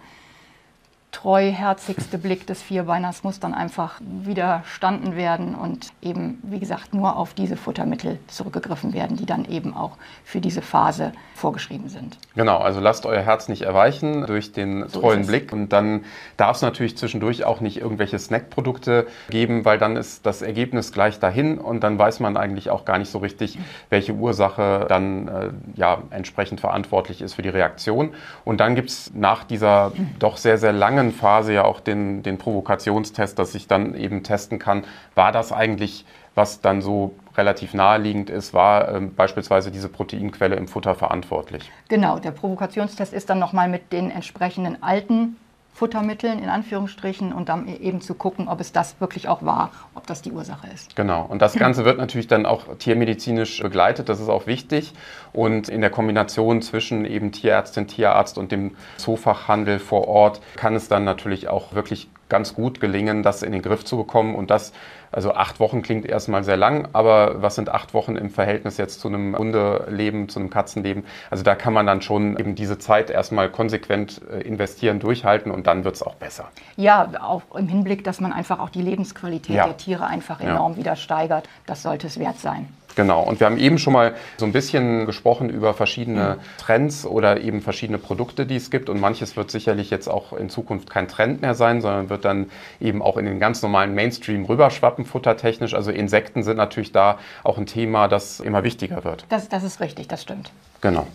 treuherzigste 1.22 2.18
Blick 2.18 2.48
des 2.48 2.64
Vierbeiners 2.64 3.24
muss 3.24 3.40
dann 3.40 3.54
einfach 3.54 4.00
widerstanden 4.00 5.16
werden 5.16 5.54
und 5.54 5.90
eben, 6.02 6.40
wie 6.42 6.60
gesagt, 6.60 6.96
nur 6.96 7.16
auf 7.16 7.36
diese 7.36 7.58
Futtermittel 7.58 8.18
zurückgegriffen 8.28 8.94
werden, 8.94 9.18
die 9.18 9.28
dann 9.28 9.46
eben 9.46 9.76
auch 9.76 9.98
für 10.24 10.42
diese 10.42 10.64
Phase 10.64 11.12
vorgeschrieben 11.36 11.90
sind. 11.90 12.18
Genau, 12.36 12.58
also 12.58 12.80
lasst 12.80 13.06
euer 13.06 13.22
Herz 13.22 13.50
nicht 13.50 13.62
erweichen 13.62 14.26
durch 14.26 14.52
den 14.52 14.88
so 14.88 15.00
treuen 15.00 15.28
Blick 15.28 15.54
und 15.54 15.70
dann 15.70 16.06
darf 16.38 16.56
es 16.56 16.64
natürlich 16.64 16.98
zwischendurch 16.98 17.44
auch 17.44 17.62
nicht 17.62 17.78
irgendwelche 17.78 18.18
Snackprodukte 18.18 19.06
geben, 19.30 19.64
weil 19.64 19.78
dann 19.78 19.98
ist 19.98 20.26
das 20.26 20.42
Ergebnis 20.42 20.92
gleich 20.92 21.20
dahin 21.20 21.60
und 21.60 21.84
dann 21.84 22.00
weiß 22.00 22.20
man 22.20 22.36
eigentlich 22.36 22.72
auch 22.72 22.84
gar 22.84 22.98
nicht 22.98 23.12
so 23.12 23.20
richtig, 23.20 23.60
welche 23.90 24.14
Ursache 24.14 24.86
dann 24.90 25.28
äh, 25.28 25.50
ja 25.76 26.02
entsprechend 26.10 26.62
verantwortlich 26.62 27.22
ist 27.22 27.34
für 27.36 27.44
die 27.44 27.50
Reaktion. 27.50 28.14
Und 28.44 28.60
dann 28.60 28.74
gibt 28.74 28.90
es 28.90 29.12
nach 29.14 29.44
dieser 29.44 29.92
doch 30.18 30.38
sehr, 30.38 30.58
sehr 30.58 30.74
langen 30.74 31.11
langen 31.12 31.20
Phase 31.20 31.54
ja 31.54 31.66
auch 31.66 31.80
den, 31.80 32.24
den 32.24 32.38
Provokationstest, 32.38 33.38
dass 33.38 33.56
ich 33.56 33.68
dann 33.68 33.96
eben 33.96 34.24
testen 34.24 34.60
kann, 34.60 34.84
war 35.16 35.32
das 35.32 35.52
eigentlich, 35.52 36.06
was 36.36 36.62
dann 36.62 36.82
so 36.82 37.14
relativ 37.38 37.74
naheliegend 37.74 38.30
ist, 38.30 38.54
war 38.54 38.94
ähm, 38.94 39.14
beispielsweise 39.16 39.72
diese 39.72 39.90
Proteinquelle 39.90 40.56
im 40.56 40.68
Futter 40.68 40.96
verantwortlich. 40.96 41.70
Genau, 41.90 42.20
der 42.20 42.32
Provokationstest 42.32 43.14
ist 43.14 43.30
dann 43.30 43.40
nochmal 43.40 43.70
mit 43.70 43.92
den 43.92 44.12
entsprechenden 44.12 44.82
alten 44.82 45.36
Futtermitteln 45.74 46.40
in 46.40 46.50
Anführungsstrichen 46.50 47.34
und 47.34 47.50
dann 47.50 47.68
eben 47.68 48.02
zu 48.02 48.14
gucken, 48.14 48.48
ob 48.48 48.60
es 48.60 48.72
das 48.72 49.00
wirklich 49.00 49.28
auch 49.28 49.44
war, 49.44 49.72
ob 49.96 50.06
das 50.06 50.22
die 50.22 50.32
Ursache 50.32 50.68
ist. 50.74 50.96
Genau. 50.96 51.26
Und 51.28 51.42
das 51.42 51.54
Ganze 51.54 51.86
wird 51.86 51.98
natürlich 51.98 52.28
dann 52.28 52.46
auch 52.46 52.66
tiermedizinisch 52.78 53.62
begleitet. 53.62 54.10
Das 54.10 54.20
ist 54.20 54.30
auch 54.30 54.48
wichtig. 54.48 54.94
Und 55.34 55.70
in 55.70 55.82
der 55.82 55.90
Kombination 55.90 56.62
zwischen 56.62 57.06
eben 57.06 57.32
Tierärztin, 57.32 57.88
Tierarzt 57.88 58.38
und 58.38 58.52
dem 58.52 58.76
Zoofachhandel 58.98 59.80
vor 59.80 60.08
Ort 60.08 60.42
kann 60.56 60.76
es 60.76 60.88
dann 60.88 61.04
natürlich 61.04 61.48
auch 61.48 61.74
wirklich 61.74 62.10
ganz 62.30 62.54
gut 62.54 62.80
gelingen, 62.80 63.24
das 63.24 63.44
in 63.44 63.52
den 63.52 63.62
Griff 63.62 63.84
zu 63.84 63.98
bekommen 63.98 64.36
und 64.36 64.50
das 64.50 64.72
also 65.12 65.34
acht 65.34 65.60
Wochen 65.60 65.82
klingt 65.82 66.06
erstmal 66.06 66.44
sehr 66.44 66.58
lang, 66.58 66.88
aber 66.94 67.42
was 67.42 67.56
sind 67.56 67.70
acht 67.70 67.94
Wochen 67.94 68.16
im 68.16 68.30
Verhältnis 68.30 68.78
jetzt 68.78 69.02
zu 69.02 69.08
einem 69.08 69.38
Hundeleben, 69.38 70.30
zu 70.30 70.40
einem 70.40 70.50
Katzenleben? 70.50 71.04
Also 71.30 71.44
da 71.44 71.56
kann 71.56 71.74
man 71.74 71.86
dann 71.86 72.02
schon 72.02 72.38
eben 72.38 72.56
diese 72.56 72.80
Zeit 72.80 73.10
erstmal 73.10 73.50
konsequent 73.50 74.22
äh, 74.32 74.42
investieren, 74.42 75.00
durchhalten 75.00 75.52
und 75.52 75.68
dann 75.68 75.84
wird 75.84 75.96
es 75.96 76.04
auch 76.04 76.16
besser. 76.16 76.50
Ja, 76.78 77.10
auch 77.22 77.44
im 77.56 77.68
Hinblick, 77.68 78.04
dass 78.04 78.22
man 78.22 78.32
einfach 78.32 78.60
auch 78.60 78.70
die 78.70 78.82
Lebensqualität 78.82 79.56
ja. 79.56 79.66
der 79.66 79.78
Tiere 79.78 80.06
einfach 80.06 80.40
enorm 80.40 80.74
ja. 80.74 80.78
wieder 80.78 80.96
steigert. 80.96 81.48
Das 81.66 81.84
sollte 81.84 82.08
es 82.08 82.18
wert 82.20 82.40
sein. 82.40 82.68
Genau, 82.96 83.24
und 83.24 83.40
wir 83.40 83.48
haben 83.48 83.58
eben 83.58 83.78
schon 83.78 83.94
mal 83.94 84.16
so 84.38 84.46
ein 84.46 84.52
bisschen 84.52 85.06
gesprochen 85.06 85.50
über 85.50 85.74
verschiedene 85.74 86.38
Trends 86.58 87.06
oder 87.06 87.42
eben 87.42 87.62
verschiedene 87.62 87.98
Produkte, 87.98 88.46
die 88.46 88.56
es 88.56 88.70
gibt. 88.70 88.90
Und 88.90 89.00
manches 89.00 89.38
wird 89.38 89.52
sicherlich 89.52 89.90
jetzt 89.90 90.08
auch 90.08 90.34
in 90.34 90.50
Zukunft 90.50 90.90
kein 90.90 91.08
Trend 91.08 91.42
mehr 91.42 91.56
sein, 91.56 91.82
sondern 91.82 92.10
wird 92.10 92.26
dann 92.26 92.50
eben 92.80 93.02
auch 93.02 93.18
in 93.18 93.26
den 93.26 93.40
ganz 93.40 93.62
normalen 93.62 93.94
Mainstream 93.94 94.46
rüberschwappen, 94.46 95.06
futtertechnisch. 95.06 95.74
Also 95.74 95.92
Insekten 95.92 96.44
sind 96.44 96.58
natürlich 96.58 96.92
da 96.92 97.20
auch 97.44 97.58
ein 97.58 97.66
Thema, 97.66 98.08
das 98.08 98.40
immer 98.40 98.64
wichtiger 98.64 99.04
wird. 99.04 99.26
Das, 99.30 99.50
das 99.50 99.64
ist 99.64 99.80
richtig, 99.80 100.08
das 100.08 100.22
stimmt. 100.22 100.52
Genau. 100.82 101.08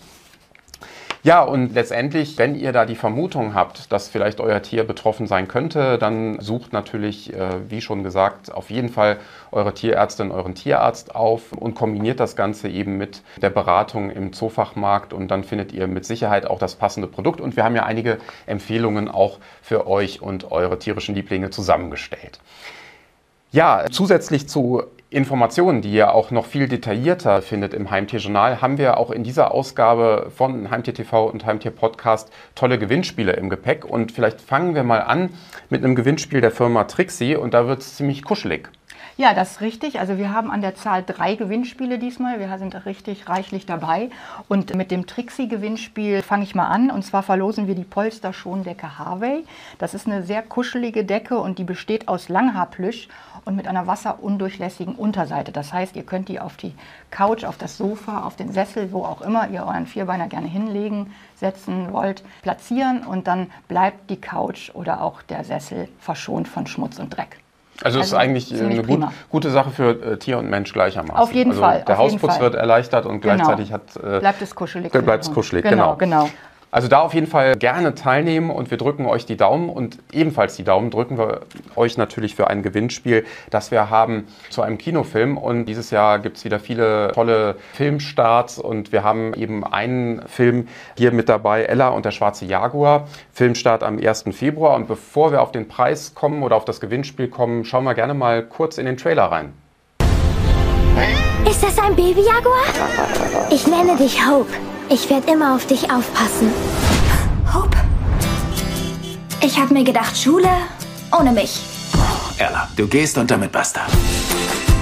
Ja, 1.26 1.42
und 1.42 1.74
letztendlich, 1.74 2.38
wenn 2.38 2.54
ihr 2.54 2.70
da 2.70 2.86
die 2.86 2.94
Vermutung 2.94 3.52
habt, 3.52 3.90
dass 3.90 4.06
vielleicht 4.06 4.38
euer 4.38 4.62
Tier 4.62 4.84
betroffen 4.84 5.26
sein 5.26 5.48
könnte, 5.48 5.98
dann 5.98 6.38
sucht 6.38 6.72
natürlich, 6.72 7.34
äh, 7.34 7.68
wie 7.68 7.80
schon 7.80 8.04
gesagt, 8.04 8.54
auf 8.54 8.70
jeden 8.70 8.90
Fall 8.90 9.16
eure 9.50 9.74
Tierärztin, 9.74 10.30
euren 10.30 10.54
Tierarzt 10.54 11.16
auf 11.16 11.50
und 11.50 11.74
kombiniert 11.74 12.20
das 12.20 12.36
Ganze 12.36 12.68
eben 12.68 12.96
mit 12.96 13.22
der 13.42 13.50
Beratung 13.50 14.10
im 14.10 14.32
Zoofachmarkt 14.32 15.12
und 15.12 15.26
dann 15.26 15.42
findet 15.42 15.72
ihr 15.72 15.88
mit 15.88 16.04
Sicherheit 16.04 16.46
auch 16.46 16.60
das 16.60 16.76
passende 16.76 17.08
Produkt. 17.08 17.40
Und 17.40 17.56
wir 17.56 17.64
haben 17.64 17.74
ja 17.74 17.82
einige 17.82 18.18
Empfehlungen 18.46 19.08
auch 19.08 19.40
für 19.62 19.88
euch 19.88 20.22
und 20.22 20.52
eure 20.52 20.78
tierischen 20.78 21.16
Lieblinge 21.16 21.50
zusammengestellt. 21.50 22.38
Ja, 23.50 23.86
zusätzlich 23.90 24.48
zu 24.48 24.84
Informationen, 25.08 25.82
die 25.82 25.92
ihr 25.92 26.12
auch 26.12 26.32
noch 26.32 26.46
viel 26.46 26.66
detaillierter 26.66 27.40
findet 27.40 27.74
im 27.74 27.92
Heimtierjournal, 27.92 28.60
haben 28.60 28.76
wir 28.76 28.98
auch 28.98 29.12
in 29.12 29.22
dieser 29.22 29.52
Ausgabe 29.52 30.32
von 30.34 30.68
Heimtier 30.68 30.94
TV 30.94 31.26
und 31.26 31.46
Heimtier 31.46 31.70
Podcast 31.70 32.32
tolle 32.56 32.76
Gewinnspiele 32.76 33.32
im 33.34 33.48
Gepäck. 33.48 33.84
Und 33.84 34.10
vielleicht 34.10 34.40
fangen 34.40 34.74
wir 34.74 34.82
mal 34.82 34.98
an 34.98 35.30
mit 35.70 35.84
einem 35.84 35.94
Gewinnspiel 35.94 36.40
der 36.40 36.50
Firma 36.50 36.84
Trixie 36.84 37.36
und 37.36 37.54
da 37.54 37.68
wird 37.68 37.82
es 37.82 37.94
ziemlich 37.94 38.24
kuschelig. 38.24 38.68
Ja, 39.18 39.32
das 39.32 39.52
ist 39.52 39.60
richtig. 39.62 39.98
Also 39.98 40.18
wir 40.18 40.30
haben 40.30 40.50
an 40.50 40.60
der 40.60 40.74
Zahl 40.74 41.02
drei 41.02 41.36
Gewinnspiele 41.36 41.98
diesmal. 41.98 42.38
Wir 42.38 42.58
sind 42.58 42.84
richtig 42.84 43.30
reichlich 43.30 43.64
dabei. 43.64 44.10
Und 44.46 44.74
mit 44.74 44.90
dem 44.90 45.06
Trixie-Gewinnspiel 45.06 46.20
fange 46.20 46.44
ich 46.44 46.54
mal 46.54 46.66
an. 46.66 46.90
Und 46.90 47.02
zwar 47.02 47.22
verlosen 47.22 47.66
wir 47.66 47.74
die 47.74 47.84
Polster-Schondecke 47.84 48.98
Harvey. 48.98 49.46
Das 49.78 49.94
ist 49.94 50.06
eine 50.06 50.22
sehr 50.22 50.42
kuschelige 50.42 51.06
Decke 51.06 51.38
und 51.38 51.58
die 51.58 51.64
besteht 51.64 52.08
aus 52.08 52.28
Langhaarplüsch 52.28 53.08
und 53.46 53.56
mit 53.56 53.66
einer 53.66 53.86
wasserundurchlässigen 53.86 54.94
Unterseite. 54.94 55.50
Das 55.50 55.72
heißt, 55.72 55.96
ihr 55.96 56.04
könnt 56.04 56.28
die 56.28 56.38
auf 56.38 56.58
die 56.58 56.74
Couch, 57.10 57.44
auf 57.44 57.56
das 57.56 57.78
Sofa, 57.78 58.22
auf 58.24 58.36
den 58.36 58.52
Sessel, 58.52 58.92
wo 58.92 59.02
auch 59.04 59.22
immer 59.22 59.48
ihr 59.48 59.62
euren 59.62 59.86
Vierbeiner 59.86 60.26
gerne 60.26 60.48
hinlegen, 60.48 61.14
setzen 61.36 61.90
wollt, 61.90 62.22
platzieren 62.42 63.06
und 63.06 63.26
dann 63.28 63.50
bleibt 63.66 64.10
die 64.10 64.20
Couch 64.20 64.74
oder 64.74 65.00
auch 65.00 65.22
der 65.22 65.42
Sessel 65.42 65.88
verschont 66.00 66.48
von 66.48 66.66
Schmutz 66.66 66.98
und 66.98 67.16
Dreck. 67.16 67.38
Also, 67.82 67.98
es 68.00 68.12
also 68.12 68.16
ist 68.16 68.20
eigentlich 68.20 68.54
äh, 68.54 68.64
eine 68.64 68.82
gut, 68.82 69.04
gute 69.28 69.50
Sache 69.50 69.70
für 69.70 69.90
äh, 69.90 70.16
Tier 70.18 70.38
und 70.38 70.48
Mensch 70.48 70.72
gleichermaßen. 70.72 71.16
Auf 71.16 71.32
jeden 71.32 71.50
also 71.50 71.62
Fall. 71.62 71.84
Der 71.86 71.98
Hausputz 71.98 72.40
wird 72.40 72.54
erleichtert 72.54 73.06
und 73.06 73.20
genau. 73.20 73.34
gleichzeitig 73.34 73.72
hat, 73.72 73.82
äh, 73.96 74.20
bleibt 74.20 74.42
es 74.42 74.54
kuschelig. 74.54 74.92
Bleibt 74.92 75.24
es 75.24 75.32
kuschelig, 75.32 75.64
genau. 75.64 75.96
genau. 75.96 76.24
genau. 76.24 76.30
Also 76.70 76.88
da 76.88 77.00
auf 77.00 77.14
jeden 77.14 77.26
Fall 77.26 77.56
gerne 77.56 77.94
teilnehmen 77.94 78.50
und 78.50 78.70
wir 78.70 78.78
drücken 78.78 79.06
euch 79.06 79.24
die 79.24 79.36
Daumen 79.36 79.70
und 79.70 79.98
ebenfalls 80.12 80.56
die 80.56 80.64
Daumen 80.64 80.90
drücken 80.90 81.16
wir 81.16 81.42
euch 81.76 81.96
natürlich 81.96 82.34
für 82.34 82.48
ein 82.48 82.62
Gewinnspiel, 82.62 83.24
das 83.50 83.70
wir 83.70 83.88
haben 83.88 84.26
zu 84.50 84.62
einem 84.62 84.76
Kinofilm. 84.76 85.38
Und 85.38 85.66
dieses 85.66 85.90
Jahr 85.90 86.18
gibt 86.18 86.38
es 86.38 86.44
wieder 86.44 86.58
viele 86.58 87.12
tolle 87.14 87.56
Filmstarts 87.72 88.58
und 88.58 88.92
wir 88.92 89.04
haben 89.04 89.32
eben 89.34 89.64
einen 89.64 90.26
Film 90.28 90.68
hier 90.98 91.12
mit 91.12 91.28
dabei, 91.28 91.64
Ella 91.64 91.88
und 91.88 92.04
der 92.04 92.10
schwarze 92.10 92.44
Jaguar. 92.44 93.08
Filmstart 93.32 93.82
am 93.82 93.98
1. 93.98 94.24
Februar. 94.32 94.74
Und 94.74 94.88
bevor 94.88 95.32
wir 95.32 95.42
auf 95.42 95.52
den 95.52 95.68
Preis 95.68 96.14
kommen 96.14 96.42
oder 96.42 96.56
auf 96.56 96.64
das 96.64 96.80
Gewinnspiel 96.80 97.28
kommen, 97.28 97.64
schauen 97.64 97.84
wir 97.84 97.94
gerne 97.94 98.14
mal 98.14 98.42
kurz 98.42 98.78
in 98.78 98.86
den 98.86 98.96
Trailer 98.96 99.24
rein. 99.24 99.65
Ist 101.48 101.62
das 101.62 101.78
ein 101.78 101.94
Baby-Jaguar? 101.94 102.64
Ich 103.50 103.66
nenne 103.66 103.96
dich 103.96 104.26
Hope. 104.26 104.52
Ich 104.88 105.08
werde 105.10 105.30
immer 105.30 105.54
auf 105.54 105.66
dich 105.66 105.84
aufpassen. 105.90 106.52
Hope. 107.54 107.76
Ich 109.42 109.58
habe 109.58 109.72
mir 109.72 109.84
gedacht, 109.84 110.16
Schule 110.16 110.48
ohne 111.18 111.32
mich. 111.32 111.60
Ella, 112.38 112.68
du 112.76 112.86
gehst 112.86 113.16
und 113.18 113.30
damit 113.30 113.52
basta. 113.52 113.82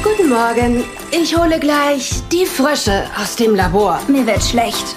Guten 0.02 0.28
Morgen. 0.28 0.84
Ich 1.10 1.36
hole 1.36 1.58
gleich 1.58 2.22
die 2.30 2.46
Frösche 2.46 3.04
aus 3.20 3.36
dem 3.36 3.54
Labor. 3.54 4.00
Mir 4.08 4.26
wird 4.26 4.42
schlecht. 4.42 4.96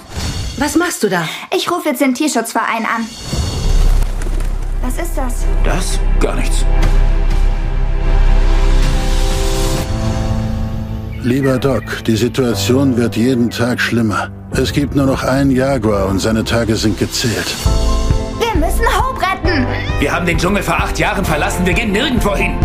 Was 0.57 0.75
machst 0.75 1.03
du 1.03 1.09
da? 1.09 1.27
Ich 1.55 1.69
rufe 1.69 1.89
jetzt 1.89 2.01
den 2.01 2.15
Tierschutzverein 2.15 2.85
an. 2.85 3.07
Was 4.81 4.97
ist 4.97 5.15
das? 5.15 5.45
Das? 5.63 5.99
Gar 6.19 6.35
nichts. 6.35 6.65
Lieber 11.23 11.57
Doc, 11.57 12.03
die 12.05 12.15
Situation 12.15 12.95
wird 12.97 13.15
jeden 13.15 13.49
Tag 13.49 13.81
schlimmer. 13.81 14.29
Es 14.51 14.71
gibt 14.71 14.95
nur 14.95 15.05
noch 15.05 15.23
einen 15.23 15.51
Jaguar 15.51 16.07
und 16.07 16.19
seine 16.19 16.43
Tage 16.43 16.75
sind 16.75 16.97
gezählt. 16.97 17.55
Wir 18.39 18.59
müssen 18.59 18.85
Hope 18.85 19.19
retten. 19.21 19.65
Wir 19.99 20.13
haben 20.13 20.25
den 20.25 20.37
Dschungel 20.37 20.63
vor 20.63 20.75
acht 20.75 20.97
Jahren 20.99 21.25
verlassen. 21.25 21.65
Wir 21.65 21.73
gehen 21.73 21.91
nirgendwo 21.91 22.35
hin. 22.35 22.55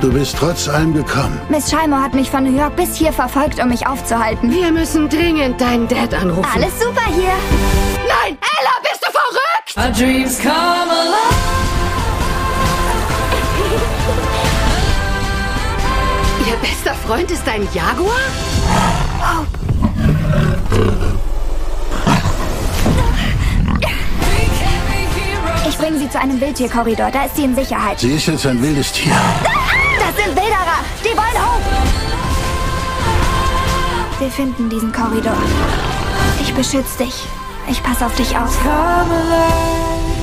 Du 0.00 0.10
bist 0.10 0.36
trotz 0.38 0.66
allem 0.66 0.94
gekommen. 0.94 1.38
Miss 1.50 1.70
Scheimo 1.70 1.96
hat 1.96 2.14
mich 2.14 2.30
von 2.30 2.44
New 2.44 2.56
York 2.56 2.74
bis 2.76 2.96
hier 2.96 3.12
verfolgt, 3.12 3.62
um 3.62 3.68
mich 3.68 3.86
aufzuhalten. 3.86 4.50
Wir 4.50 4.72
müssen 4.72 5.10
dringend 5.10 5.60
deinen 5.60 5.88
Dad 5.88 6.14
anrufen. 6.14 6.48
Alles 6.54 6.72
super 6.80 7.04
hier. 7.14 7.99
Nein, 8.10 8.36
Ella, 8.58 8.74
bist 8.82 9.00
du 9.04 9.10
verrückt? 9.12 9.76
Our 9.76 9.92
dreams 9.92 10.38
come 10.40 10.90
alive. 10.90 11.30
Ihr 16.48 16.56
bester 16.56 16.94
Freund 17.06 17.30
ist 17.30 17.48
ein 17.48 17.68
Jaguar? 17.72 18.16
Ich 25.68 25.78
bringe 25.78 25.98
sie 25.98 26.10
zu 26.10 26.18
einem 26.18 26.40
Wildtierkorridor. 26.40 27.10
Da 27.12 27.26
ist 27.26 27.36
sie 27.36 27.44
in 27.44 27.54
Sicherheit. 27.54 28.00
Sie 28.00 28.14
ist 28.14 28.26
jetzt 28.26 28.44
ein 28.46 28.60
wildes 28.60 28.90
Tier. 28.90 29.12
Das 29.98 30.16
sind 30.16 30.34
Wilderer. 30.34 30.80
Die 31.04 31.16
wollen 31.16 31.38
Hope. 31.40 31.64
Wir 34.18 34.30
finden 34.30 34.68
diesen 34.68 34.92
Korridor. 34.92 35.36
Ich 36.40 36.52
beschütze 36.52 37.04
dich. 37.04 37.14
Ich 37.70 37.80
passe 37.84 38.04
auf 38.04 38.16
dich 38.16 38.36
auf. 38.36 38.64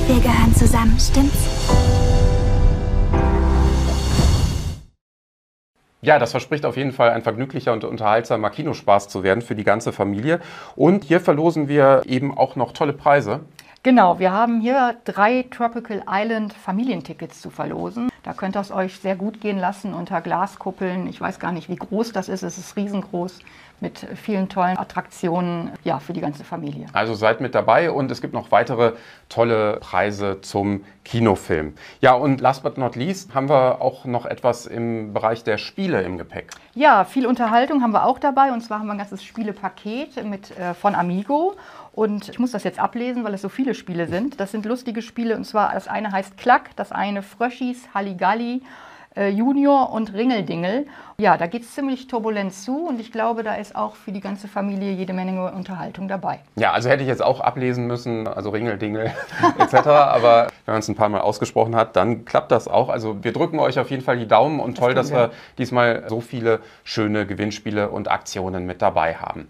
Wir 0.06 0.20
gehören 0.20 0.54
zusammen, 0.54 0.98
stimmt's? 1.00 1.48
Ja, 6.02 6.18
das 6.18 6.32
verspricht 6.32 6.66
auf 6.66 6.76
jeden 6.76 6.92
Fall 6.92 7.08
ein 7.08 7.22
vergnüglicher 7.22 7.72
und 7.72 7.84
unterhaltsamer 7.84 8.50
Kinospaß 8.50 9.08
zu 9.08 9.22
werden 9.22 9.40
für 9.40 9.54
die 9.54 9.64
ganze 9.64 9.92
Familie. 9.92 10.40
Und 10.76 11.04
hier 11.04 11.20
verlosen 11.20 11.68
wir 11.68 12.02
eben 12.04 12.36
auch 12.36 12.54
noch 12.54 12.72
tolle 12.72 12.92
Preise. 12.92 13.40
Genau, 13.82 14.18
wir 14.18 14.30
haben 14.30 14.60
hier 14.60 14.96
drei 15.04 15.46
Tropical 15.50 16.02
Island 16.06 16.52
Familientickets 16.52 17.40
zu 17.40 17.48
verlosen. 17.48 18.10
Da 18.28 18.34
könnt 18.34 18.58
ihr 18.58 18.60
es 18.60 18.70
euch 18.70 19.00
sehr 19.00 19.16
gut 19.16 19.40
gehen 19.40 19.56
lassen 19.56 19.94
unter 19.94 20.20
Glaskuppeln. 20.20 21.06
Ich 21.06 21.18
weiß 21.18 21.40
gar 21.40 21.50
nicht, 21.50 21.70
wie 21.70 21.76
groß 21.76 22.12
das 22.12 22.28
ist. 22.28 22.42
Es 22.42 22.58
ist 22.58 22.76
riesengroß 22.76 23.38
mit 23.80 24.06
vielen 24.16 24.50
tollen 24.50 24.76
Attraktionen 24.76 25.70
ja, 25.84 25.98
für 25.98 26.12
die 26.12 26.20
ganze 26.20 26.44
Familie. 26.44 26.86
Also 26.92 27.14
seid 27.14 27.40
mit 27.40 27.54
dabei 27.54 27.90
und 27.90 28.10
es 28.10 28.20
gibt 28.20 28.34
noch 28.34 28.50
weitere 28.50 28.92
tolle 29.30 29.78
Preise 29.80 30.42
zum 30.42 30.84
Kinofilm. 31.04 31.74
Ja, 32.00 32.12
und 32.12 32.40
last 32.40 32.62
but 32.62 32.76
not 32.76 32.96
least 32.96 33.34
haben 33.34 33.48
wir 33.48 33.80
auch 33.80 34.04
noch 34.04 34.26
etwas 34.26 34.66
im 34.66 35.14
Bereich 35.14 35.42
der 35.44 35.56
Spiele 35.56 36.02
im 36.02 36.18
Gepäck. 36.18 36.50
Ja, 36.74 37.04
viel 37.04 37.26
Unterhaltung 37.26 37.82
haben 37.82 37.92
wir 37.92 38.04
auch 38.04 38.18
dabei 38.18 38.52
und 38.52 38.60
zwar 38.60 38.80
haben 38.80 38.86
wir 38.88 38.92
ein 38.92 38.98
ganzes 38.98 39.24
Spielepaket 39.24 40.22
mit, 40.24 40.56
äh, 40.58 40.74
von 40.74 40.94
Amigo. 40.94 41.54
Und 41.98 42.28
ich 42.28 42.38
muss 42.38 42.52
das 42.52 42.62
jetzt 42.62 42.78
ablesen, 42.78 43.24
weil 43.24 43.34
es 43.34 43.42
so 43.42 43.48
viele 43.48 43.74
Spiele 43.74 44.06
sind. 44.06 44.38
Das 44.38 44.52
sind 44.52 44.64
lustige 44.64 45.02
Spiele 45.02 45.34
und 45.34 45.42
zwar 45.42 45.72
das 45.74 45.88
eine 45.88 46.12
heißt 46.12 46.36
Klack, 46.36 46.76
das 46.76 46.92
eine 46.92 47.22
Fröschis, 47.24 47.88
Halligalli, 47.92 48.62
äh, 49.16 49.30
Junior 49.30 49.90
und 49.90 50.14
Ringeldingel. 50.14 50.86
Ja, 51.20 51.36
da 51.36 51.48
geht 51.48 51.62
es 51.62 51.74
ziemlich 51.74 52.06
turbulent 52.06 52.54
zu 52.54 52.86
und 52.86 53.00
ich 53.00 53.10
glaube, 53.10 53.42
da 53.42 53.54
ist 53.54 53.74
auch 53.74 53.96
für 53.96 54.12
die 54.12 54.20
ganze 54.20 54.46
Familie 54.46 54.92
jede 54.92 55.12
Menge 55.12 55.50
Unterhaltung 55.52 56.06
dabei. 56.06 56.38
Ja, 56.54 56.70
also 56.70 56.88
hätte 56.88 57.02
ich 57.02 57.08
jetzt 57.08 57.20
auch 57.20 57.40
ablesen 57.40 57.88
müssen, 57.88 58.28
also 58.28 58.50
Ringeldingel 58.50 59.12
etc. 59.58 59.74
Aber 59.88 60.46
wenn 60.66 60.74
man 60.74 60.78
es 60.78 60.86
ein 60.86 60.94
paar 60.94 61.08
Mal 61.08 61.22
ausgesprochen 61.22 61.74
hat, 61.74 61.96
dann 61.96 62.24
klappt 62.24 62.52
das 62.52 62.68
auch. 62.68 62.90
Also 62.90 63.24
wir 63.24 63.32
drücken 63.32 63.58
euch 63.58 63.76
auf 63.80 63.90
jeden 63.90 64.04
Fall 64.04 64.18
die 64.18 64.28
Daumen 64.28 64.60
und 64.60 64.78
Das 64.78 64.84
toll, 64.84 64.94
dass 64.94 65.10
wir. 65.10 65.16
wir 65.16 65.30
diesmal 65.58 66.04
so 66.06 66.20
viele 66.20 66.60
schöne 66.84 67.26
Gewinnspiele 67.26 67.88
und 67.88 68.08
Aktionen 68.08 68.66
mit 68.66 68.82
dabei 68.82 69.16
haben. 69.16 69.48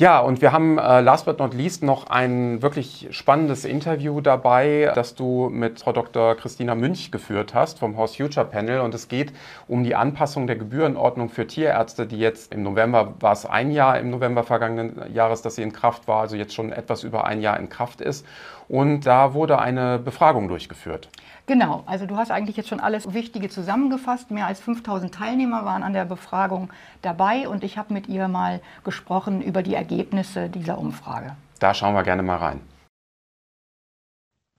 Ja, 0.00 0.20
und 0.20 0.40
wir 0.40 0.50
haben 0.50 0.78
äh, 0.78 1.02
last 1.02 1.26
but 1.26 1.38
not 1.40 1.52
least 1.52 1.82
noch 1.82 2.06
ein 2.08 2.62
wirklich 2.62 3.08
spannendes 3.10 3.66
Interview 3.66 4.22
dabei, 4.22 4.90
das 4.94 5.14
du 5.14 5.50
mit 5.50 5.78
Frau 5.78 5.92
Dr. 5.92 6.36
Christina 6.36 6.74
Münch 6.74 7.10
geführt 7.10 7.52
hast 7.52 7.78
vom 7.78 7.98
Horse 7.98 8.16
Future 8.16 8.46
Panel. 8.46 8.80
Und 8.80 8.94
es 8.94 9.08
geht 9.08 9.34
um 9.68 9.84
die 9.84 9.94
Anpassung 9.94 10.46
der 10.46 10.56
Gebührenordnung 10.56 11.28
für 11.28 11.46
Tierärzte, 11.46 12.06
die 12.06 12.18
jetzt 12.18 12.50
im 12.54 12.62
November, 12.62 13.12
war 13.20 13.34
es 13.34 13.44
ein 13.44 13.72
Jahr 13.72 13.98
im 13.98 14.08
November 14.08 14.42
vergangenen 14.42 15.12
Jahres, 15.12 15.42
dass 15.42 15.56
sie 15.56 15.62
in 15.62 15.74
Kraft 15.74 16.08
war, 16.08 16.22
also 16.22 16.34
jetzt 16.34 16.54
schon 16.54 16.72
etwas 16.72 17.02
über 17.02 17.26
ein 17.26 17.42
Jahr 17.42 17.60
in 17.60 17.68
Kraft 17.68 18.00
ist. 18.00 18.24
Und 18.68 19.04
da 19.04 19.34
wurde 19.34 19.58
eine 19.58 19.98
Befragung 19.98 20.48
durchgeführt. 20.48 21.10
Genau, 21.50 21.82
also 21.86 22.06
du 22.06 22.16
hast 22.16 22.30
eigentlich 22.30 22.56
jetzt 22.56 22.68
schon 22.68 22.78
alles 22.78 23.12
Wichtige 23.12 23.48
zusammengefasst. 23.48 24.30
Mehr 24.30 24.46
als 24.46 24.60
5000 24.60 25.12
Teilnehmer 25.12 25.64
waren 25.64 25.82
an 25.82 25.92
der 25.92 26.04
Befragung 26.04 26.70
dabei 27.02 27.48
und 27.48 27.64
ich 27.64 27.76
habe 27.76 27.92
mit 27.92 28.08
ihr 28.08 28.28
mal 28.28 28.60
gesprochen 28.84 29.42
über 29.42 29.64
die 29.64 29.74
Ergebnisse 29.74 30.48
dieser 30.48 30.78
Umfrage. 30.78 31.34
Da 31.58 31.74
schauen 31.74 31.96
wir 31.96 32.04
gerne 32.04 32.22
mal 32.22 32.36
rein. 32.36 32.60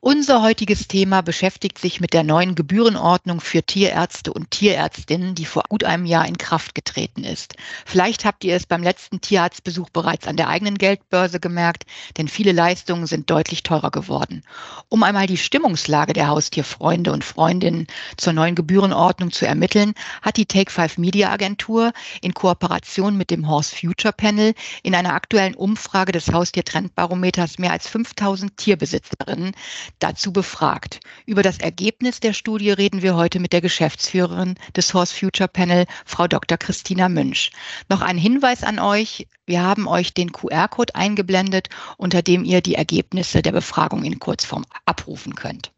Unser 0.04 0.42
heutiges 0.42 0.88
Thema 0.88 1.22
beschäftigt 1.22 1.78
sich 1.78 2.02
mit 2.02 2.14
der 2.14 2.24
neuen 2.24 2.56
Gebührenordnung 2.56 3.40
für 3.40 3.62
Tierärzte 3.62 4.34
und 4.34 4.50
Tierärztinnen, 4.50 5.36
die 5.36 5.46
vor 5.46 5.62
gut 5.70 5.84
einem 5.84 6.06
Jahr 6.06 6.28
in 6.28 6.40
Kraft 6.40 6.74
getreten 6.74 7.24
ist. 7.24 7.54
Vielleicht 7.86 8.26
habt 8.26 8.44
ihr 8.44 8.56
es 8.56 8.66
beim 8.66 8.82
letzten 8.82 9.22
Tierarztbesuch 9.22 9.92
bereits 9.92 10.28
an 10.28 10.38
der 10.38 10.48
eigenen 10.48 10.80
Geldbörse 10.80 11.40
gemerkt, 11.40 11.86
denn 12.18 12.28
viele 12.28 12.52
Leistungen 12.52 13.06
sind 13.06 13.30
deutlich 13.30 13.62
teurer 13.62 13.92
geworden. 13.92 14.42
Um 14.90 15.04
einmal 15.04 15.28
die 15.28 15.38
Stimmungslage 15.38 16.14
der 16.14 16.30
Haustierfreunde 16.30 17.12
und 17.12 17.24
Freundinnen 17.24 17.86
zur 18.18 18.34
neuen 18.34 18.56
Gebührenordnung 18.56 19.32
zu 19.32 19.46
ermitteln, 19.46 19.94
hat 20.24 20.38
die 20.38 20.48
Take 20.48 20.72
Five 20.72 20.98
Media 20.98 21.30
Agentur 21.30 21.94
in 22.24 22.34
Kooperation 22.34 23.18
mit 23.18 23.30
dem 23.30 23.48
Horse 23.48 23.76
Future 23.76 24.14
Panel 24.14 24.56
in 24.82 24.96
einer 24.96 25.14
aktuellen 25.14 25.54
Umfrage 25.54 26.12
des 26.12 26.34
Haustiertrendbarometers 26.34 27.60
mehr 27.60 27.72
als 27.72 27.88
5000 27.88 28.58
Tierbesitzerinnen 28.58 29.52
dazu 30.00 30.34
befragt. 30.34 31.00
Über 31.26 31.44
das 31.44 31.58
Ergebnis 31.60 32.20
der 32.20 32.34
Studie 32.34 32.72
reden 32.72 33.02
wir 33.02 33.16
heute 33.16 33.40
mit 33.40 33.54
der 33.54 33.62
Geschäftsführerin 33.62 34.56
des 34.76 34.94
Horse 34.94 35.16
Future 35.16 35.48
Panel, 35.48 35.86
Frau 36.06 36.28
Dr. 36.28 36.58
Christina 36.58 37.10
Münch. 37.10 37.52
Noch 37.90 38.02
ein 38.02 38.18
Hinweis 38.18 38.64
an 38.64 38.80
euch. 38.80 39.28
Wir 39.46 39.62
haben 39.62 39.88
euch 39.88 40.14
den 40.14 40.32
QR-Code 40.32 40.96
eingeblendet, 40.96 41.70
unter 41.98 42.22
dem 42.22 42.44
ihr 42.44 42.62
die 42.62 42.76
Ergebnisse 42.76 43.42
der 43.42 43.52
Befragung 43.52 44.04
in 44.04 44.20
Kurzform 44.20 44.66
abrufen 44.86 45.36
könnt. 45.36 45.72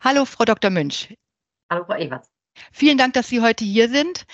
Hallo, 0.00 0.24
Frau 0.24 0.44
Dr. 0.44 0.70
Münch. 0.70 1.14
Hallo, 1.70 1.84
Frau 1.84 1.96
Evers. 1.96 2.28
Vielen 2.72 2.98
Dank, 2.98 3.14
dass 3.14 3.28
Sie 3.28 3.40
heute 3.40 3.64
hier 3.64 3.88
sind. 3.88 4.26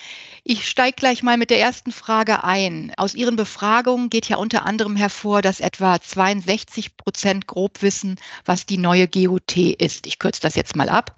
Ich 0.44 0.68
steige 0.68 0.94
gleich 0.96 1.22
mal 1.22 1.36
mit 1.36 1.50
der 1.50 1.60
ersten 1.60 1.90
Frage 1.90 2.44
ein. 2.44 2.92
Aus 2.96 3.14
Ihren 3.14 3.36
Befragungen 3.36 4.10
geht 4.10 4.28
ja 4.28 4.36
unter 4.36 4.64
anderem 4.64 4.94
hervor, 4.94 5.42
dass 5.42 5.60
etwa 5.60 6.00
62 6.00 6.96
Prozent 6.96 7.46
grob 7.46 7.82
wissen, 7.82 8.16
was 8.44 8.66
die 8.66 8.78
neue 8.78 9.08
GOT 9.08 9.56
ist. 9.56 10.06
Ich 10.06 10.18
kürze 10.18 10.40
das 10.40 10.54
jetzt 10.54 10.76
mal 10.76 10.88
ab. 10.88 11.16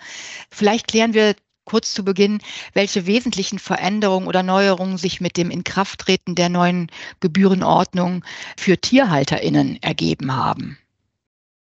Vielleicht 0.51 0.89
klären 0.89 1.13
wir 1.13 1.35
kurz 1.67 1.93
zu 1.93 2.03
Beginn, 2.05 2.41
welche 2.73 3.07
wesentlichen 3.07 3.59
Veränderungen 3.59 4.27
oder 4.27 4.43
Neuerungen 4.43 4.97
sich 4.97 5.21
mit 5.21 5.37
dem 5.37 5.51
Inkrafttreten 5.51 6.35
der 6.35 6.49
neuen 6.49 6.91
Gebührenordnung 7.21 8.25
für 8.57 8.79
TierhalterInnen 8.79 9.83
ergeben 9.83 10.35
haben. 10.35 10.79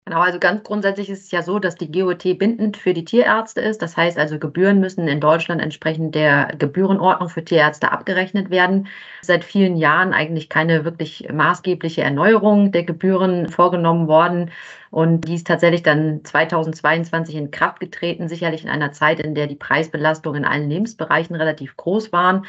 Genau, 0.08 0.20
also 0.20 0.38
ganz 0.38 0.62
grundsätzlich 0.62 1.10
ist 1.10 1.24
es 1.24 1.30
ja 1.32 1.42
so, 1.42 1.58
dass 1.58 1.74
die 1.74 1.90
GOT 1.90 2.38
bindend 2.38 2.76
für 2.76 2.94
die 2.94 3.04
Tierärzte 3.04 3.60
ist. 3.60 3.82
Das 3.82 3.96
heißt 3.96 4.16
also, 4.18 4.38
Gebühren 4.38 4.78
müssen 4.78 5.08
in 5.08 5.20
Deutschland 5.20 5.60
entsprechend 5.60 6.14
der 6.14 6.54
Gebührenordnung 6.56 7.28
für 7.28 7.44
Tierärzte 7.44 7.90
abgerechnet 7.90 8.48
werden. 8.50 8.86
Seit 9.20 9.42
vielen 9.42 9.76
Jahren 9.76 10.12
eigentlich 10.12 10.48
keine 10.48 10.84
wirklich 10.84 11.26
maßgebliche 11.32 12.02
Erneuerung 12.02 12.70
der 12.70 12.84
Gebühren 12.84 13.48
vorgenommen 13.48 14.06
worden. 14.06 14.52
Und 14.90 15.22
die 15.22 15.34
ist 15.34 15.48
tatsächlich 15.48 15.82
dann 15.82 16.24
2022 16.24 17.34
in 17.34 17.50
Kraft 17.50 17.80
getreten, 17.80 18.28
sicherlich 18.28 18.62
in 18.62 18.70
einer 18.70 18.92
Zeit, 18.92 19.18
in 19.18 19.34
der 19.34 19.48
die 19.48 19.56
Preisbelastungen 19.56 20.44
in 20.44 20.48
allen 20.48 20.70
Lebensbereichen 20.70 21.34
relativ 21.34 21.76
groß 21.76 22.12
waren. 22.12 22.46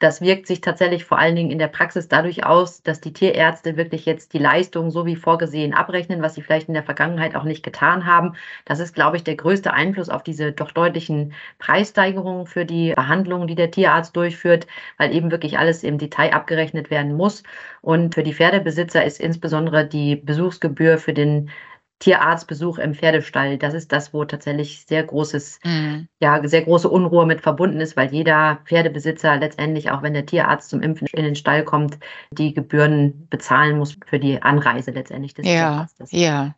Das 0.00 0.20
wirkt 0.20 0.48
sich 0.48 0.60
tatsächlich 0.60 1.04
vor 1.04 1.18
allen 1.18 1.36
Dingen 1.36 1.52
in 1.52 1.60
der 1.60 1.68
Praxis 1.68 2.08
dadurch 2.08 2.44
aus, 2.44 2.82
dass 2.82 3.00
die 3.00 3.12
Tierärzte 3.12 3.76
wirklich 3.76 4.04
jetzt 4.04 4.32
die 4.32 4.38
Leistung 4.38 4.90
so 4.90 5.06
wie 5.06 5.14
vorgesehen 5.14 5.74
abrechnen, 5.74 6.20
was 6.22 6.34
sie 6.34 6.42
vielleicht 6.42 6.66
in 6.66 6.74
der 6.74 6.82
Vergangenheit 6.82 7.36
auch 7.36 7.44
nicht 7.44 7.62
getan 7.62 8.04
haben. 8.04 8.34
Das 8.64 8.80
ist, 8.80 8.94
glaube 8.96 9.16
ich, 9.16 9.22
der 9.22 9.36
größte 9.36 9.72
Einfluss 9.72 10.08
auf 10.08 10.24
diese 10.24 10.50
doch 10.50 10.72
deutlichen 10.72 11.34
Preissteigerungen 11.60 12.46
für 12.46 12.64
die 12.64 12.94
Behandlungen, 12.94 13.46
die 13.46 13.54
der 13.54 13.70
Tierarzt 13.70 14.16
durchführt, 14.16 14.66
weil 14.98 15.14
eben 15.14 15.30
wirklich 15.30 15.56
alles 15.58 15.84
im 15.84 15.98
Detail 15.98 16.32
abgerechnet 16.32 16.90
werden 16.90 17.14
muss. 17.14 17.44
Und 17.80 18.14
für 18.16 18.24
die 18.24 18.34
Pferdebesitzer 18.34 19.04
ist 19.04 19.20
insbesondere 19.20 19.86
die 19.86 20.16
Besuchsgebühr 20.16 20.98
für 20.98 21.12
den 21.14 21.48
Tierarztbesuch 22.02 22.78
im 22.78 22.96
Pferdestall. 22.96 23.58
Das 23.58 23.74
ist 23.74 23.92
das, 23.92 24.12
wo 24.12 24.24
tatsächlich 24.24 24.84
sehr 24.88 25.04
großes, 25.04 25.60
mhm. 25.62 26.08
ja, 26.18 26.40
sehr 26.48 26.62
große 26.62 26.88
Unruhe 26.88 27.26
mit 27.26 27.40
verbunden 27.40 27.80
ist, 27.80 27.96
weil 27.96 28.12
jeder 28.12 28.58
Pferdebesitzer 28.64 29.36
letztendlich, 29.36 29.92
auch 29.92 30.02
wenn 30.02 30.12
der 30.12 30.26
Tierarzt 30.26 30.70
zum 30.70 30.82
Impfen 30.82 31.06
in 31.12 31.24
den 31.24 31.36
Stall 31.36 31.64
kommt, 31.64 31.98
die 32.32 32.54
Gebühren 32.54 33.28
bezahlen 33.30 33.78
muss 33.78 33.96
für 34.04 34.18
die 34.18 34.42
Anreise 34.42 34.90
letztendlich 34.90 35.34
des 35.34 35.46
ja, 35.46 35.52
Tierarztes. 35.52 36.10
Ja, 36.10 36.54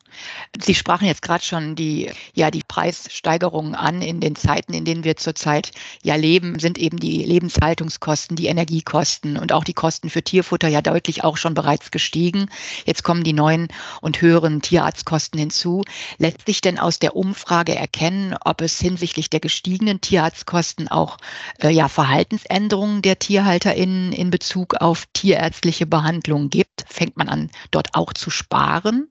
Sie 0.59 0.75
sprachen 0.75 1.07
jetzt 1.07 1.21
gerade 1.21 1.45
schon 1.45 1.75
die, 1.75 2.11
ja, 2.33 2.51
die 2.51 2.63
Preissteigerungen 2.67 3.75
an. 3.75 4.01
In 4.01 4.21
den 4.21 4.37
Zeiten, 4.37 4.73
in 4.73 4.87
denen 4.87 5.05
wir 5.05 5.17
zurzeit 5.17 5.73
ja 6.03 6.15
leben, 6.15 6.59
sind 6.59 6.79
eben 6.79 6.99
die 6.99 7.23
Lebenshaltungskosten, 7.23 8.35
die 8.35 8.47
Energiekosten 8.47 9.37
und 9.37 9.53
auch 9.53 9.65
die 9.65 9.75
Kosten 9.75 10.09
für 10.09 10.23
Tierfutter 10.23 10.69
ja 10.69 10.81
deutlich 10.81 11.23
auch 11.23 11.37
schon 11.37 11.53
bereits 11.53 11.91
gestiegen. 11.91 12.47
Jetzt 12.87 13.03
kommen 13.03 13.25
die 13.25 13.35
neuen 13.35 13.69
und 14.01 14.23
höheren 14.23 14.63
Tierarztkosten 14.63 15.34
Kosten 15.35 15.38
hinzu. 15.38 15.83
Lässt 16.19 16.47
sich 16.47 16.61
denn 16.61 16.79
aus 16.79 16.99
der 16.99 17.17
Umfrage 17.17 17.75
erkennen, 17.75 18.37
ob 18.45 18.61
es 18.61 18.79
hinsichtlich 18.79 19.31
der 19.31 19.41
gestiegenen 19.41 20.00
Tierarztkosten 20.00 20.88
auch 20.88 21.19
äh, 21.62 21.71
ja, 21.71 21.88
Verhaltensänderungen 21.88 23.03
der 23.03 23.19
TierhalterInnen 23.19 24.12
in 24.12 24.31
Bezug 24.31 24.75
auf 24.81 25.05
tierärztliche 25.12 25.87
Behandlung 25.87 26.50
gibt? 26.50 26.85
Fängt 26.88 27.17
man 27.17 27.29
an, 27.29 27.50
dort 27.71 27.88
auch 27.95 28.12
zu 28.12 28.31
sparen? 28.31 29.09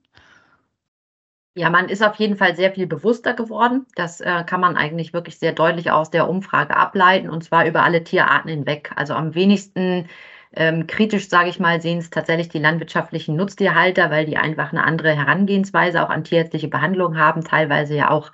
Ja, 1.56 1.70
man 1.70 1.88
ist 1.88 2.02
auf 2.02 2.16
jeden 2.16 2.36
Fall 2.36 2.56
sehr 2.56 2.72
viel 2.72 2.88
bewusster 2.88 3.32
geworden. 3.32 3.86
Das 3.94 4.20
äh, 4.20 4.42
kann 4.44 4.60
man 4.60 4.76
eigentlich 4.76 5.12
wirklich 5.12 5.38
sehr 5.38 5.52
deutlich 5.52 5.92
aus 5.92 6.10
der 6.10 6.28
Umfrage 6.28 6.76
ableiten 6.76 7.30
und 7.30 7.44
zwar 7.44 7.64
über 7.66 7.84
alle 7.84 8.02
Tierarten 8.02 8.50
hinweg. 8.50 8.90
Also 8.96 9.14
am 9.14 9.36
wenigsten 9.36 10.08
ähm, 10.56 10.86
kritisch, 10.86 11.28
sage 11.28 11.48
ich 11.50 11.58
mal, 11.60 11.80
sehen 11.80 11.98
es 11.98 12.10
tatsächlich 12.10 12.48
die 12.48 12.58
landwirtschaftlichen 12.58 13.36
Nutztierhalter, 13.36 14.10
weil 14.10 14.26
die 14.26 14.36
einfach 14.36 14.72
eine 14.72 14.84
andere 14.84 15.16
Herangehensweise 15.16 16.02
auch 16.04 16.10
an 16.10 16.24
tierärztliche 16.24 16.68
Behandlung 16.68 17.18
haben, 17.18 17.44
teilweise 17.44 17.94
ja 17.96 18.10
auch 18.10 18.32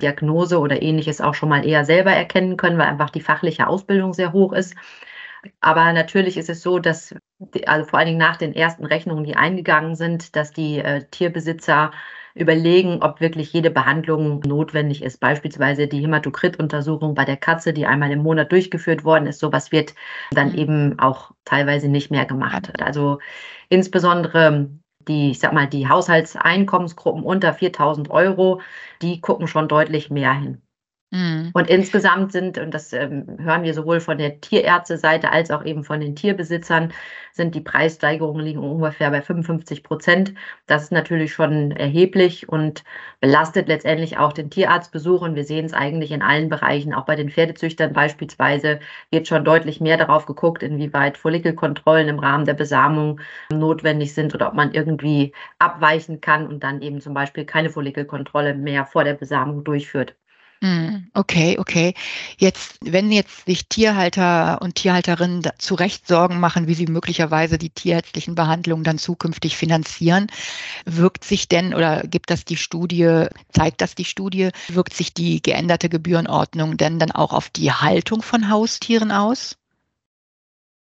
Diagnose 0.00 0.58
oder 0.58 0.82
ähnliches 0.82 1.20
auch 1.20 1.34
schon 1.34 1.48
mal 1.48 1.66
eher 1.66 1.84
selber 1.84 2.12
erkennen 2.12 2.56
können, 2.56 2.78
weil 2.78 2.88
einfach 2.88 3.10
die 3.10 3.20
fachliche 3.20 3.66
Ausbildung 3.66 4.12
sehr 4.14 4.32
hoch 4.32 4.52
ist. 4.52 4.74
Aber 5.60 5.92
natürlich 5.92 6.36
ist 6.36 6.48
es 6.50 6.62
so, 6.62 6.78
dass 6.78 7.14
also 7.66 7.88
vor 7.88 7.98
allen 7.98 8.06
Dingen 8.06 8.18
nach 8.18 8.36
den 8.36 8.54
ersten 8.54 8.84
Rechnungen, 8.86 9.24
die 9.24 9.36
eingegangen 9.36 9.96
sind, 9.96 10.36
dass 10.36 10.52
die 10.52 10.78
äh, 10.78 11.04
Tierbesitzer 11.10 11.92
überlegen, 12.34 13.02
ob 13.02 13.20
wirklich 13.20 13.52
jede 13.52 13.70
Behandlung 13.70 14.40
notwendig 14.40 15.02
ist. 15.02 15.20
Beispielsweise 15.20 15.88
die 15.88 16.00
Hämatokrit-Untersuchung 16.00 17.14
bei 17.14 17.24
der 17.24 17.36
Katze, 17.36 17.72
die 17.72 17.86
einmal 17.86 18.10
im 18.10 18.22
Monat 18.22 18.52
durchgeführt 18.52 19.04
worden 19.04 19.26
ist. 19.26 19.40
Sowas 19.40 19.72
wird 19.72 19.94
dann 20.30 20.52
mhm. 20.52 20.58
eben 20.58 20.98
auch 20.98 21.32
teilweise 21.44 21.88
nicht 21.88 22.10
mehr 22.10 22.24
gemacht. 22.24 22.72
Also 22.80 23.18
insbesondere 23.68 24.70
die, 25.08 25.32
ich 25.32 25.40
sag 25.40 25.52
mal, 25.52 25.66
die 25.66 25.88
Haushaltseinkommensgruppen 25.88 27.22
unter 27.24 27.52
4000 27.52 28.10
Euro, 28.10 28.60
die 29.02 29.20
gucken 29.20 29.48
schon 29.48 29.68
deutlich 29.68 30.10
mehr 30.10 30.32
hin. 30.34 30.61
Mhm. 31.12 31.50
Und 31.52 31.68
insgesamt 31.68 32.32
sind, 32.32 32.56
und 32.56 32.72
das 32.72 32.92
ähm, 32.94 33.26
hören 33.38 33.64
wir 33.64 33.74
sowohl 33.74 34.00
von 34.00 34.16
der 34.16 34.40
Tierärzteseite 34.40 35.30
als 35.30 35.50
auch 35.50 35.62
eben 35.62 35.84
von 35.84 36.00
den 36.00 36.16
Tierbesitzern, 36.16 36.90
sind 37.32 37.54
die 37.54 37.60
Preissteigerungen 37.60 38.42
liegen 38.42 38.60
ungefähr 38.60 39.10
bei 39.10 39.20
55 39.20 39.82
Prozent. 39.82 40.32
Das 40.66 40.84
ist 40.84 40.92
natürlich 40.92 41.34
schon 41.34 41.70
erheblich 41.72 42.48
und 42.48 42.82
belastet 43.20 43.68
letztendlich 43.68 44.16
auch 44.16 44.32
den 44.32 44.48
Tierarztbesuch. 44.48 45.20
Und 45.20 45.34
wir 45.34 45.44
sehen 45.44 45.66
es 45.66 45.74
eigentlich 45.74 46.12
in 46.12 46.22
allen 46.22 46.48
Bereichen, 46.48 46.94
auch 46.94 47.04
bei 47.04 47.14
den 47.16 47.28
Pferdezüchtern 47.28 47.92
beispielsweise, 47.92 48.80
wird 49.10 49.28
schon 49.28 49.44
deutlich 49.44 49.80
mehr 49.82 49.98
darauf 49.98 50.24
geguckt, 50.24 50.62
inwieweit 50.62 51.18
Follikelkontrollen 51.18 52.08
im 52.08 52.20
Rahmen 52.20 52.46
der 52.46 52.54
Besamung 52.54 53.20
notwendig 53.52 54.14
sind 54.14 54.34
oder 54.34 54.48
ob 54.48 54.54
man 54.54 54.72
irgendwie 54.72 55.32
abweichen 55.58 56.22
kann 56.22 56.46
und 56.46 56.64
dann 56.64 56.80
eben 56.80 57.02
zum 57.02 57.12
Beispiel 57.12 57.44
keine 57.44 57.68
Follikelkontrolle 57.68 58.54
mehr 58.54 58.86
vor 58.86 59.04
der 59.04 59.14
Besamung 59.14 59.62
durchführt. 59.64 60.16
Mhm. 60.62 61.08
Okay, 61.14 61.58
okay. 61.58 61.92
Jetzt, 62.38 62.78
wenn 62.82 63.10
jetzt 63.10 63.46
sich 63.46 63.68
Tierhalter 63.68 64.62
und 64.62 64.76
Tierhalterinnen 64.76 65.42
zu 65.58 65.74
Recht 65.74 66.06
Sorgen 66.06 66.38
machen, 66.38 66.68
wie 66.68 66.74
sie 66.74 66.86
möglicherweise 66.86 67.58
die 67.58 67.70
tierärztlichen 67.70 68.36
Behandlungen 68.36 68.84
dann 68.84 68.98
zukünftig 68.98 69.56
finanzieren, 69.56 70.28
wirkt 70.84 71.24
sich 71.24 71.48
denn 71.48 71.74
oder 71.74 72.02
gibt 72.02 72.30
das 72.30 72.44
die 72.44 72.56
Studie, 72.58 73.26
zeigt 73.52 73.80
das 73.80 73.94
die 73.96 74.04
Studie, 74.04 74.50
wirkt 74.68 74.94
sich 74.94 75.14
die 75.14 75.42
geänderte 75.42 75.88
Gebührenordnung 75.88 76.76
denn 76.76 76.98
dann 77.00 77.12
auch 77.12 77.32
auf 77.32 77.50
die 77.50 77.72
Haltung 77.72 78.22
von 78.22 78.50
Haustieren 78.50 79.12
aus? 79.12 79.56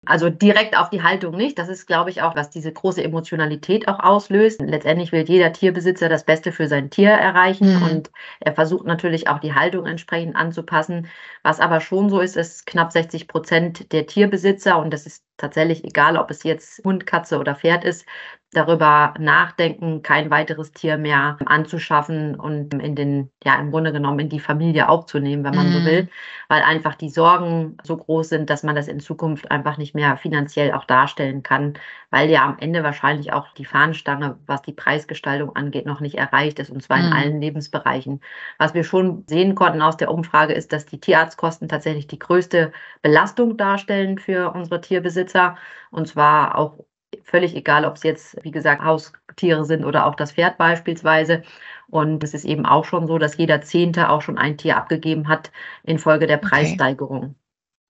Also 0.03 0.31
direkt 0.31 0.75
auf 0.75 0.89
die 0.89 1.03
Haltung 1.03 1.37
nicht. 1.37 1.59
Das 1.59 1.69
ist, 1.69 1.85
glaube 1.85 2.09
ich, 2.09 2.23
auch, 2.23 2.35
was 2.35 2.49
diese 2.49 2.73
große 2.73 3.03
Emotionalität 3.03 3.87
auch 3.87 3.99
auslöst. 3.99 4.59
Letztendlich 4.59 5.11
will 5.11 5.29
jeder 5.29 5.53
Tierbesitzer 5.53 6.09
das 6.09 6.25
Beste 6.25 6.51
für 6.51 6.67
sein 6.67 6.89
Tier 6.89 7.11
erreichen 7.11 7.75
mhm. 7.75 7.83
und 7.83 8.11
er 8.39 8.53
versucht 8.53 8.87
natürlich 8.87 9.27
auch 9.27 9.37
die 9.37 9.53
Haltung 9.53 9.85
entsprechend 9.85 10.35
anzupassen. 10.35 11.07
Was 11.43 11.59
aber 11.59 11.81
schon 11.81 12.09
so 12.09 12.19
ist, 12.19 12.35
ist 12.35 12.65
knapp 12.65 12.91
60 12.91 13.27
Prozent 13.27 13.91
der 13.91 14.07
Tierbesitzer 14.07 14.79
und 14.79 14.91
das 14.91 15.05
ist 15.05 15.23
tatsächlich 15.37 15.83
egal, 15.83 16.17
ob 16.17 16.31
es 16.31 16.41
jetzt 16.43 16.83
Hund, 16.83 17.05
Katze 17.05 17.37
oder 17.37 17.55
Pferd 17.55 17.83
ist, 17.83 18.05
darüber 18.53 19.13
nachdenken, 19.17 20.01
kein 20.01 20.29
weiteres 20.29 20.73
Tier 20.73 20.97
mehr 20.97 21.37
anzuschaffen 21.45 22.37
und 22.37 22.73
in 22.73 22.95
den, 22.95 23.31
ja, 23.45 23.55
im 23.55 23.71
Grunde 23.71 23.93
genommen 23.93 24.19
in 24.19 24.29
die 24.29 24.41
Familie 24.41 24.89
aufzunehmen, 24.89 25.45
wenn 25.45 25.55
man 25.55 25.69
mm. 25.69 25.71
so 25.71 25.85
will, 25.85 26.09
weil 26.49 26.61
einfach 26.61 26.95
die 26.95 27.09
Sorgen 27.09 27.77
so 27.83 27.95
groß 27.95 28.27
sind, 28.27 28.49
dass 28.49 28.63
man 28.63 28.75
das 28.75 28.89
in 28.89 28.99
Zukunft 28.99 29.49
einfach 29.51 29.77
nicht 29.77 29.95
mehr 29.95 30.17
finanziell 30.17 30.73
auch 30.73 30.83
darstellen 30.83 31.43
kann, 31.43 31.75
weil 32.09 32.29
ja 32.29 32.43
am 32.43 32.57
Ende 32.59 32.83
wahrscheinlich 32.83 33.31
auch 33.31 33.53
die 33.53 33.63
Fahnenstange, 33.63 34.37
was 34.47 34.61
die 34.61 34.73
Preisgestaltung 34.73 35.55
angeht, 35.55 35.85
noch 35.85 36.01
nicht 36.01 36.15
erreicht 36.15 36.59
ist 36.59 36.69
und 36.69 36.83
zwar 36.83 36.97
mm. 36.97 37.01
in 37.01 37.07
mhm. 37.07 37.13
allen 37.13 37.41
Lebensbereichen. 37.41 38.19
Was 38.57 38.73
wir 38.73 38.83
schon 38.83 39.23
sehen 39.27 39.55
konnten 39.55 39.81
aus 39.81 39.95
der 39.95 40.11
Umfrage 40.11 40.51
ist, 40.53 40.73
dass 40.73 40.85
die 40.85 40.99
Tierarztkosten 40.99 41.69
tatsächlich 41.69 42.07
die 42.07 42.19
größte 42.19 42.73
Belastung 43.01 43.55
darstellen 43.55 44.17
für 44.17 44.51
unsere 44.51 44.81
Tierbesitzer 44.81 45.55
und 45.89 46.09
zwar 46.09 46.57
auch 46.57 46.79
völlig 47.23 47.55
egal, 47.55 47.85
ob 47.85 47.95
es 47.95 48.03
jetzt, 48.03 48.37
wie 48.43 48.51
gesagt, 48.51 48.83
Haustiere 48.83 49.65
sind 49.65 49.85
oder 49.85 50.05
auch 50.05 50.15
das 50.15 50.33
Pferd 50.33 50.57
beispielsweise. 50.57 51.43
Und 51.89 52.23
es 52.23 52.33
ist 52.33 52.45
eben 52.45 52.65
auch 52.65 52.85
schon 52.85 53.07
so, 53.07 53.17
dass 53.17 53.37
jeder 53.37 53.61
Zehnte 53.61 54.09
auch 54.09 54.21
schon 54.21 54.37
ein 54.37 54.57
Tier 54.57 54.77
abgegeben 54.77 55.27
hat 55.27 55.51
infolge 55.83 56.27
der 56.27 56.37
Preissteigerung. 56.37 57.35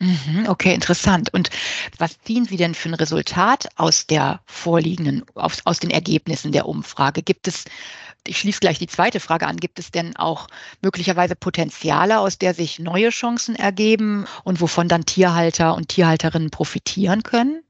Mhm, 0.02 0.48
okay, 0.48 0.74
interessant. 0.74 1.32
Und 1.32 1.52
was 2.00 2.20
ziehen 2.22 2.46
Sie 2.46 2.58
denn 2.58 2.74
für 2.74 2.90
ein 2.90 2.96
Resultat 2.96 3.70
aus 3.76 4.08
der 4.08 4.42
vorliegenden, 4.48 5.24
aus, 5.36 5.62
aus 5.66 5.80
den 5.80 5.92
Ergebnissen 5.92 6.52
der 6.52 6.68
Umfrage? 6.68 7.22
Gibt 7.22 7.48
es, 7.48 7.66
ich 8.26 8.40
schließe 8.40 8.62
gleich 8.62 8.80
die 8.80 8.88
zweite 8.88 9.20
Frage 9.20 9.46
an, 9.46 9.58
gibt 9.58 9.78
es 9.78 9.92
denn 9.92 10.16
auch 10.16 10.48
möglicherweise 10.82 11.36
Potenziale, 11.36 12.18
aus 12.20 12.40
der 12.40 12.56
sich 12.56 12.80
neue 12.80 13.10
Chancen 13.10 13.56
ergeben 13.56 14.26
und 14.44 14.60
wovon 14.60 14.88
dann 14.88 15.06
Tierhalter 15.06 15.76
und 15.76 15.90
Tierhalterinnen 15.90 16.50
profitieren 16.50 17.22
können? 17.22 17.62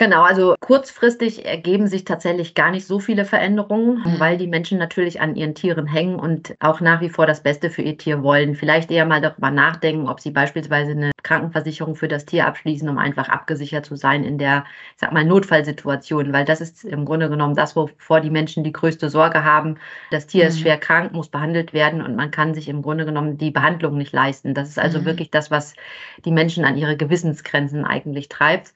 Genau, 0.00 0.22
also 0.22 0.54
kurzfristig 0.60 1.44
ergeben 1.44 1.88
sich 1.88 2.04
tatsächlich 2.04 2.54
gar 2.54 2.70
nicht 2.70 2.86
so 2.86 3.00
viele 3.00 3.24
Veränderungen, 3.24 3.98
mhm. 3.98 4.20
weil 4.20 4.38
die 4.38 4.46
Menschen 4.46 4.78
natürlich 4.78 5.20
an 5.20 5.34
ihren 5.34 5.56
Tieren 5.56 5.86
hängen 5.86 6.20
und 6.20 6.54
auch 6.60 6.80
nach 6.80 7.00
wie 7.00 7.08
vor 7.08 7.26
das 7.26 7.42
Beste 7.42 7.68
für 7.68 7.82
ihr 7.82 7.98
Tier 7.98 8.22
wollen. 8.22 8.54
Vielleicht 8.54 8.92
eher 8.92 9.06
mal 9.06 9.20
darüber 9.20 9.50
nachdenken, 9.50 10.08
ob 10.08 10.20
sie 10.20 10.30
beispielsweise 10.30 10.92
eine 10.92 11.10
Krankenversicherung 11.24 11.96
für 11.96 12.06
das 12.06 12.26
Tier 12.26 12.46
abschließen, 12.46 12.88
um 12.88 12.96
einfach 12.96 13.28
abgesichert 13.28 13.86
zu 13.86 13.96
sein 13.96 14.22
in 14.22 14.38
der, 14.38 14.64
ich 14.94 15.00
sag 15.00 15.10
mal, 15.10 15.24
Notfallsituation, 15.24 16.32
weil 16.32 16.44
das 16.44 16.60
ist 16.60 16.84
im 16.84 17.04
Grunde 17.04 17.28
genommen 17.28 17.56
das, 17.56 17.74
wovor 17.74 18.20
die 18.20 18.30
Menschen 18.30 18.62
die 18.62 18.72
größte 18.72 19.10
Sorge 19.10 19.42
haben. 19.42 19.78
Das 20.12 20.28
Tier 20.28 20.44
mhm. 20.44 20.50
ist 20.50 20.60
schwer 20.60 20.78
krank, 20.78 21.10
muss 21.12 21.28
behandelt 21.28 21.72
werden 21.72 22.02
und 22.02 22.14
man 22.14 22.30
kann 22.30 22.54
sich 22.54 22.68
im 22.68 22.82
Grunde 22.82 23.04
genommen 23.04 23.36
die 23.36 23.50
Behandlung 23.50 23.98
nicht 23.98 24.12
leisten. 24.12 24.54
Das 24.54 24.68
ist 24.68 24.78
also 24.78 25.00
mhm. 25.00 25.06
wirklich 25.06 25.32
das, 25.32 25.50
was 25.50 25.74
die 26.24 26.30
Menschen 26.30 26.64
an 26.64 26.76
ihre 26.76 26.96
Gewissensgrenzen 26.96 27.84
eigentlich 27.84 28.28
treibt. 28.28 28.74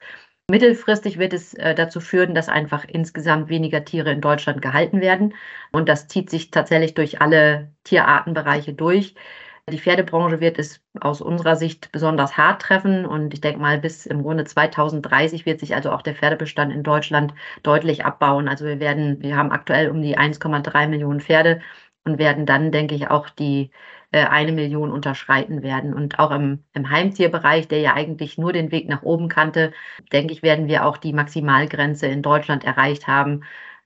Mittelfristig 0.53 1.17
wird 1.17 1.33
es 1.33 1.55
äh, 1.55 1.73
dazu 1.73 1.99
führen, 1.99 2.35
dass 2.35 2.47
einfach 2.47 2.85
insgesamt 2.87 3.49
weniger 3.49 3.85
Tiere 3.85 4.11
in 4.11 4.21
Deutschland 4.21 4.61
gehalten 4.61 5.01
werden. 5.01 5.33
Und 5.71 5.89
das 5.89 6.07
zieht 6.07 6.29
sich 6.29 6.51
tatsächlich 6.51 6.93
durch 6.93 7.21
alle 7.21 7.71
Tierartenbereiche 7.85 8.71
durch. 8.71 9.15
Die 9.67 9.79
Pferdebranche 9.79 10.41
wird 10.41 10.59
es 10.59 10.79
aus 11.01 11.21
unserer 11.21 11.55
Sicht 11.55 11.91
besonders 11.91 12.37
hart 12.37 12.61
treffen 12.61 13.07
und 13.07 13.33
ich 13.33 13.41
denke 13.41 13.61
mal, 13.61 13.79
bis 13.79 14.05
im 14.05 14.21
Grunde 14.21 14.45
2030 14.45 15.47
wird 15.47 15.59
sich 15.59 15.73
also 15.73 15.91
auch 15.91 16.03
der 16.03 16.13
Pferdebestand 16.13 16.71
in 16.71 16.83
Deutschland 16.83 17.33
deutlich 17.63 18.05
abbauen. 18.05 18.47
Also 18.47 18.65
wir 18.65 18.79
werden, 18.79 19.23
wir 19.23 19.35
haben 19.35 19.51
aktuell 19.51 19.89
um 19.89 20.03
die 20.03 20.19
1,3 20.19 20.87
Millionen 20.87 21.19
Pferde 21.19 21.61
und 22.03 22.19
werden 22.19 22.45
dann, 22.45 22.71
denke 22.71 22.93
ich, 22.93 23.09
auch 23.09 23.27
die 23.29 23.71
eine 24.19 24.51
Million 24.51 24.91
unterschreiten 24.91 25.63
werden. 25.63 25.93
Und 25.93 26.19
auch 26.19 26.31
im, 26.31 26.63
im 26.73 26.89
Heimtierbereich, 26.89 27.67
der 27.67 27.79
ja 27.79 27.93
eigentlich 27.93 28.37
nur 28.37 28.53
den 28.53 28.71
Weg 28.71 28.87
nach 28.87 29.03
oben 29.03 29.27
kannte, 29.27 29.73
denke 30.11 30.33
ich, 30.33 30.43
werden 30.43 30.67
wir 30.67 30.85
auch 30.85 30.97
die 30.97 31.13
Maximalgrenze 31.13 32.07
in 32.07 32.21
Deutschland 32.21 32.63
erreicht 32.63 33.07
haben. 33.07 33.43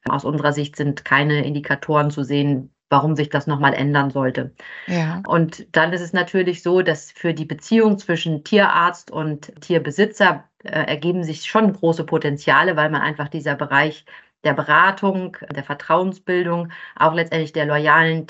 Aus 0.07 0.25
unserer 0.25 0.53
Sicht 0.53 0.75
sind 0.75 1.05
keine 1.05 1.45
Indikatoren 1.45 2.11
zu 2.11 2.23
sehen, 2.23 2.71
warum 2.89 3.15
sich 3.15 3.29
das 3.29 3.47
nochmal 3.47 3.73
ändern 3.73 4.11
sollte. 4.11 4.53
Ja. 4.87 5.21
Und 5.27 5.75
dann 5.75 5.93
ist 5.93 6.01
es 6.01 6.13
natürlich 6.13 6.63
so, 6.63 6.81
dass 6.81 7.11
für 7.11 7.33
die 7.33 7.45
Beziehung 7.45 7.97
zwischen 7.97 8.43
Tierarzt 8.43 9.11
und 9.11 9.53
Tierbesitzer 9.61 10.45
äh, 10.63 10.69
ergeben 10.69 11.23
sich 11.23 11.45
schon 11.45 11.73
große 11.73 12.05
Potenziale, 12.05 12.75
weil 12.75 12.89
man 12.89 13.01
einfach 13.01 13.27
dieser 13.27 13.55
Bereich 13.55 14.05
der 14.43 14.53
Beratung, 14.53 15.35
der 15.53 15.63
Vertrauensbildung, 15.63 16.71
auch 16.95 17.13
letztendlich 17.13 17.53
der 17.53 17.65
loyalen 17.65 18.27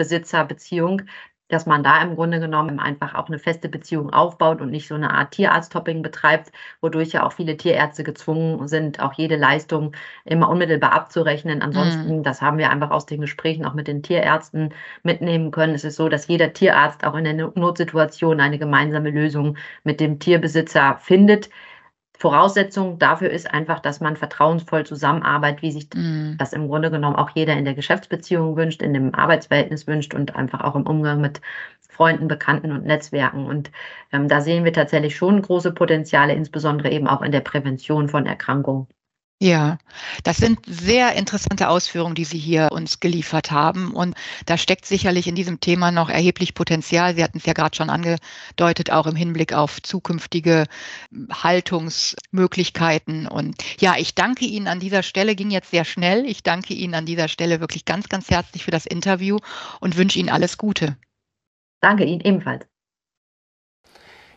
Tierarzt-Tier-Besitzer-Beziehung 0.00 1.02
dass 1.48 1.66
man 1.66 1.82
da 1.82 2.00
im 2.00 2.14
Grunde 2.14 2.38
genommen 2.38 2.78
einfach 2.78 3.16
auch 3.16 3.26
eine 3.26 3.40
feste 3.40 3.68
Beziehung 3.68 4.12
aufbaut 4.12 4.60
und 4.60 4.70
nicht 4.70 4.86
so 4.86 4.94
eine 4.94 5.12
Art 5.12 5.32
Tierarzt-Topping 5.32 6.00
betreibt, 6.00 6.52
wodurch 6.80 7.10
ja 7.10 7.24
auch 7.24 7.32
viele 7.32 7.56
Tierärzte 7.56 8.04
gezwungen 8.04 8.68
sind, 8.68 9.00
auch 9.00 9.14
jede 9.14 9.34
Leistung 9.34 9.96
immer 10.24 10.48
unmittelbar 10.48 10.92
abzurechnen. 10.92 11.60
Ansonsten, 11.60 12.18
mhm. 12.18 12.22
das 12.22 12.40
haben 12.40 12.58
wir 12.58 12.70
einfach 12.70 12.92
aus 12.92 13.04
den 13.04 13.20
Gesprächen 13.20 13.66
auch 13.66 13.74
mit 13.74 13.88
den 13.88 14.04
Tierärzten 14.04 14.72
mitnehmen 15.02 15.50
können. 15.50 15.74
Es 15.74 15.82
ist 15.82 15.96
so, 15.96 16.08
dass 16.08 16.28
jeder 16.28 16.52
Tierarzt 16.52 17.02
auch 17.02 17.16
in 17.16 17.24
der 17.24 17.34
Notsituation 17.34 18.38
eine 18.38 18.60
gemeinsame 18.60 19.10
Lösung 19.10 19.56
mit 19.82 19.98
dem 19.98 20.20
Tierbesitzer 20.20 20.98
findet. 21.00 21.50
Voraussetzung 22.20 22.98
dafür 22.98 23.30
ist 23.30 23.50
einfach, 23.50 23.80
dass 23.80 24.00
man 24.00 24.14
vertrauensvoll 24.14 24.84
zusammenarbeitet, 24.84 25.62
wie 25.62 25.72
sich 25.72 25.88
mm. 25.94 26.36
das 26.36 26.52
im 26.52 26.68
Grunde 26.68 26.90
genommen 26.90 27.16
auch 27.16 27.30
jeder 27.30 27.56
in 27.56 27.64
der 27.64 27.72
Geschäftsbeziehung 27.72 28.56
wünscht, 28.56 28.82
in 28.82 28.92
dem 28.92 29.14
Arbeitsverhältnis 29.14 29.86
wünscht 29.86 30.12
und 30.12 30.36
einfach 30.36 30.60
auch 30.60 30.76
im 30.76 30.86
Umgang 30.86 31.22
mit 31.22 31.40
Freunden, 31.88 32.28
Bekannten 32.28 32.72
und 32.72 32.84
Netzwerken. 32.84 33.46
Und 33.46 33.70
ähm, 34.12 34.28
da 34.28 34.42
sehen 34.42 34.64
wir 34.64 34.74
tatsächlich 34.74 35.16
schon 35.16 35.40
große 35.40 35.72
Potenziale, 35.72 36.34
insbesondere 36.34 36.90
eben 36.90 37.06
auch 37.08 37.22
in 37.22 37.32
der 37.32 37.40
Prävention 37.40 38.10
von 38.10 38.26
Erkrankungen. 38.26 38.86
Ja, 39.42 39.78
das 40.22 40.36
sind 40.36 40.58
sehr 40.66 41.14
interessante 41.14 41.70
Ausführungen, 41.70 42.14
die 42.14 42.26
Sie 42.26 42.36
hier 42.38 42.68
uns 42.72 43.00
geliefert 43.00 43.50
haben. 43.50 43.92
Und 43.94 44.14
da 44.44 44.58
steckt 44.58 44.84
sicherlich 44.84 45.26
in 45.28 45.34
diesem 45.34 45.60
Thema 45.60 45.90
noch 45.90 46.10
erheblich 46.10 46.52
Potenzial. 46.52 47.14
Sie 47.14 47.24
hatten 47.24 47.38
es 47.38 47.46
ja 47.46 47.54
gerade 47.54 47.74
schon 47.74 47.88
angedeutet, 47.88 48.90
auch 48.90 49.06
im 49.06 49.16
Hinblick 49.16 49.54
auf 49.54 49.80
zukünftige 49.80 50.66
Haltungsmöglichkeiten. 51.32 53.26
Und 53.26 53.56
ja, 53.80 53.94
ich 53.96 54.14
danke 54.14 54.44
Ihnen 54.44 54.68
an 54.68 54.78
dieser 54.78 55.02
Stelle, 55.02 55.34
ging 55.34 55.50
jetzt 55.50 55.70
sehr 55.70 55.86
schnell. 55.86 56.26
Ich 56.26 56.42
danke 56.42 56.74
Ihnen 56.74 56.94
an 56.94 57.06
dieser 57.06 57.28
Stelle 57.28 57.60
wirklich 57.60 57.86
ganz, 57.86 58.10
ganz 58.10 58.28
herzlich 58.28 58.64
für 58.64 58.72
das 58.72 58.84
Interview 58.84 59.38
und 59.80 59.96
wünsche 59.96 60.18
Ihnen 60.18 60.28
alles 60.28 60.58
Gute. 60.58 60.98
Danke 61.80 62.04
Ihnen 62.04 62.20
ebenfalls. 62.20 62.69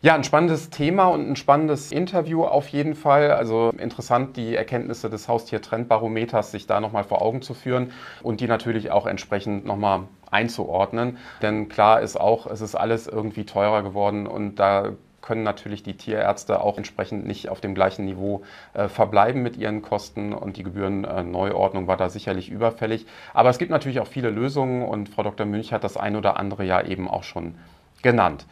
Ja, 0.05 0.15
ein 0.15 0.25
spannendes 0.25 0.69
Thema 0.69 1.05
und 1.05 1.29
ein 1.29 1.37
spannendes 1.37 1.93
Interview 1.93 2.43
auf 2.43 2.67
jeden 2.67 2.93
Fall. 2.93 3.31
Also 3.31 3.69
interessant, 3.77 4.35
die 4.35 4.53
Erkenntnisse 4.53 5.09
des 5.09 5.29
Haustier-Trendbarometers 5.29 6.51
sich 6.51 6.67
da 6.67 6.81
nochmal 6.81 7.05
vor 7.05 7.21
Augen 7.21 7.41
zu 7.41 7.53
führen 7.53 7.93
und 8.21 8.41
die 8.41 8.47
natürlich 8.47 8.91
auch 8.91 9.05
entsprechend 9.05 9.65
nochmal 9.65 10.01
einzuordnen. 10.29 11.19
Denn 11.41 11.69
klar 11.69 12.01
ist 12.01 12.19
auch, 12.19 12.47
es 12.47 12.59
ist 12.59 12.75
alles 12.75 13.07
irgendwie 13.07 13.45
teurer 13.45 13.81
geworden 13.81 14.27
und 14.27 14.55
da 14.55 14.89
können 15.21 15.43
natürlich 15.43 15.83
die 15.83 15.95
Tierärzte 15.95 16.59
auch 16.59 16.75
entsprechend 16.75 17.25
nicht 17.25 17.47
auf 17.47 17.61
dem 17.61 17.73
gleichen 17.73 18.03
Niveau 18.03 18.41
äh, 18.73 18.89
verbleiben 18.89 19.41
mit 19.41 19.55
ihren 19.55 19.81
Kosten 19.81 20.33
und 20.33 20.57
die 20.57 20.63
Gebührenneuordnung 20.63 21.87
war 21.87 21.95
da 21.95 22.09
sicherlich 22.09 22.49
überfällig. 22.49 23.05
Aber 23.33 23.49
es 23.49 23.57
gibt 23.57 23.71
natürlich 23.71 24.01
auch 24.01 24.07
viele 24.07 24.31
Lösungen 24.31 24.83
und 24.83 25.07
Frau 25.07 25.23
Dr. 25.23 25.45
Münch 25.45 25.71
hat 25.71 25.85
das 25.85 25.95
ein 25.95 26.17
oder 26.17 26.35
andere 26.35 26.65
ja 26.65 26.81
eben 26.81 27.07
auch 27.07 27.23
schon 27.23 27.55
genannt. 28.01 28.45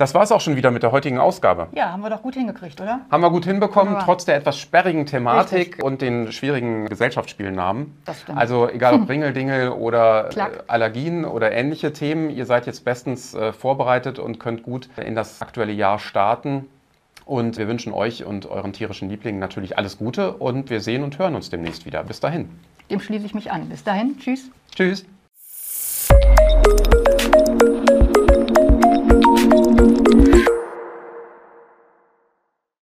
Das 0.00 0.14
war 0.14 0.22
es 0.22 0.32
auch 0.32 0.40
schon 0.40 0.56
wieder 0.56 0.70
mit 0.70 0.82
der 0.82 0.92
heutigen 0.92 1.18
Ausgabe. 1.18 1.68
Ja, 1.72 1.92
haben 1.92 2.00
wir 2.00 2.08
doch 2.08 2.22
gut 2.22 2.32
hingekriegt, 2.32 2.80
oder? 2.80 3.00
Haben 3.10 3.22
wir 3.22 3.28
gut 3.28 3.44
hinbekommen, 3.44 3.88
Wunderbar. 3.88 4.06
trotz 4.06 4.24
der 4.24 4.36
etwas 4.36 4.58
sperrigen 4.58 5.04
Thematik 5.04 5.58
Richtig. 5.58 5.84
und 5.84 6.00
den 6.00 6.32
schwierigen 6.32 6.86
Gesellschaftsspielnamen. 6.86 7.98
Das 8.06 8.22
stimmt. 8.22 8.38
Also 8.38 8.66
egal 8.70 8.94
ob 8.94 9.10
Ringeldingel 9.10 9.68
oder 9.68 10.30
äh, 10.34 10.40
Allergien 10.68 11.26
oder 11.26 11.52
ähnliche 11.52 11.92
Themen, 11.92 12.30
ihr 12.30 12.46
seid 12.46 12.64
jetzt 12.64 12.82
bestens 12.82 13.34
äh, 13.34 13.52
vorbereitet 13.52 14.18
und 14.18 14.40
könnt 14.40 14.62
gut 14.62 14.88
in 14.96 15.14
das 15.14 15.42
aktuelle 15.42 15.72
Jahr 15.72 15.98
starten. 15.98 16.64
Und 17.26 17.58
wir 17.58 17.68
wünschen 17.68 17.92
euch 17.92 18.24
und 18.24 18.46
euren 18.46 18.72
tierischen 18.72 19.10
Lieblingen 19.10 19.38
natürlich 19.38 19.76
alles 19.76 19.98
Gute 19.98 20.32
und 20.32 20.70
wir 20.70 20.80
sehen 20.80 21.04
und 21.04 21.18
hören 21.18 21.34
uns 21.34 21.50
demnächst 21.50 21.84
wieder. 21.84 22.02
Bis 22.04 22.20
dahin. 22.20 22.48
Dem 22.88 23.00
schließe 23.00 23.26
ich 23.26 23.34
mich 23.34 23.52
an. 23.52 23.68
Bis 23.68 23.84
dahin. 23.84 24.16
Tschüss. 24.18 24.50
Tschüss. 24.74 25.04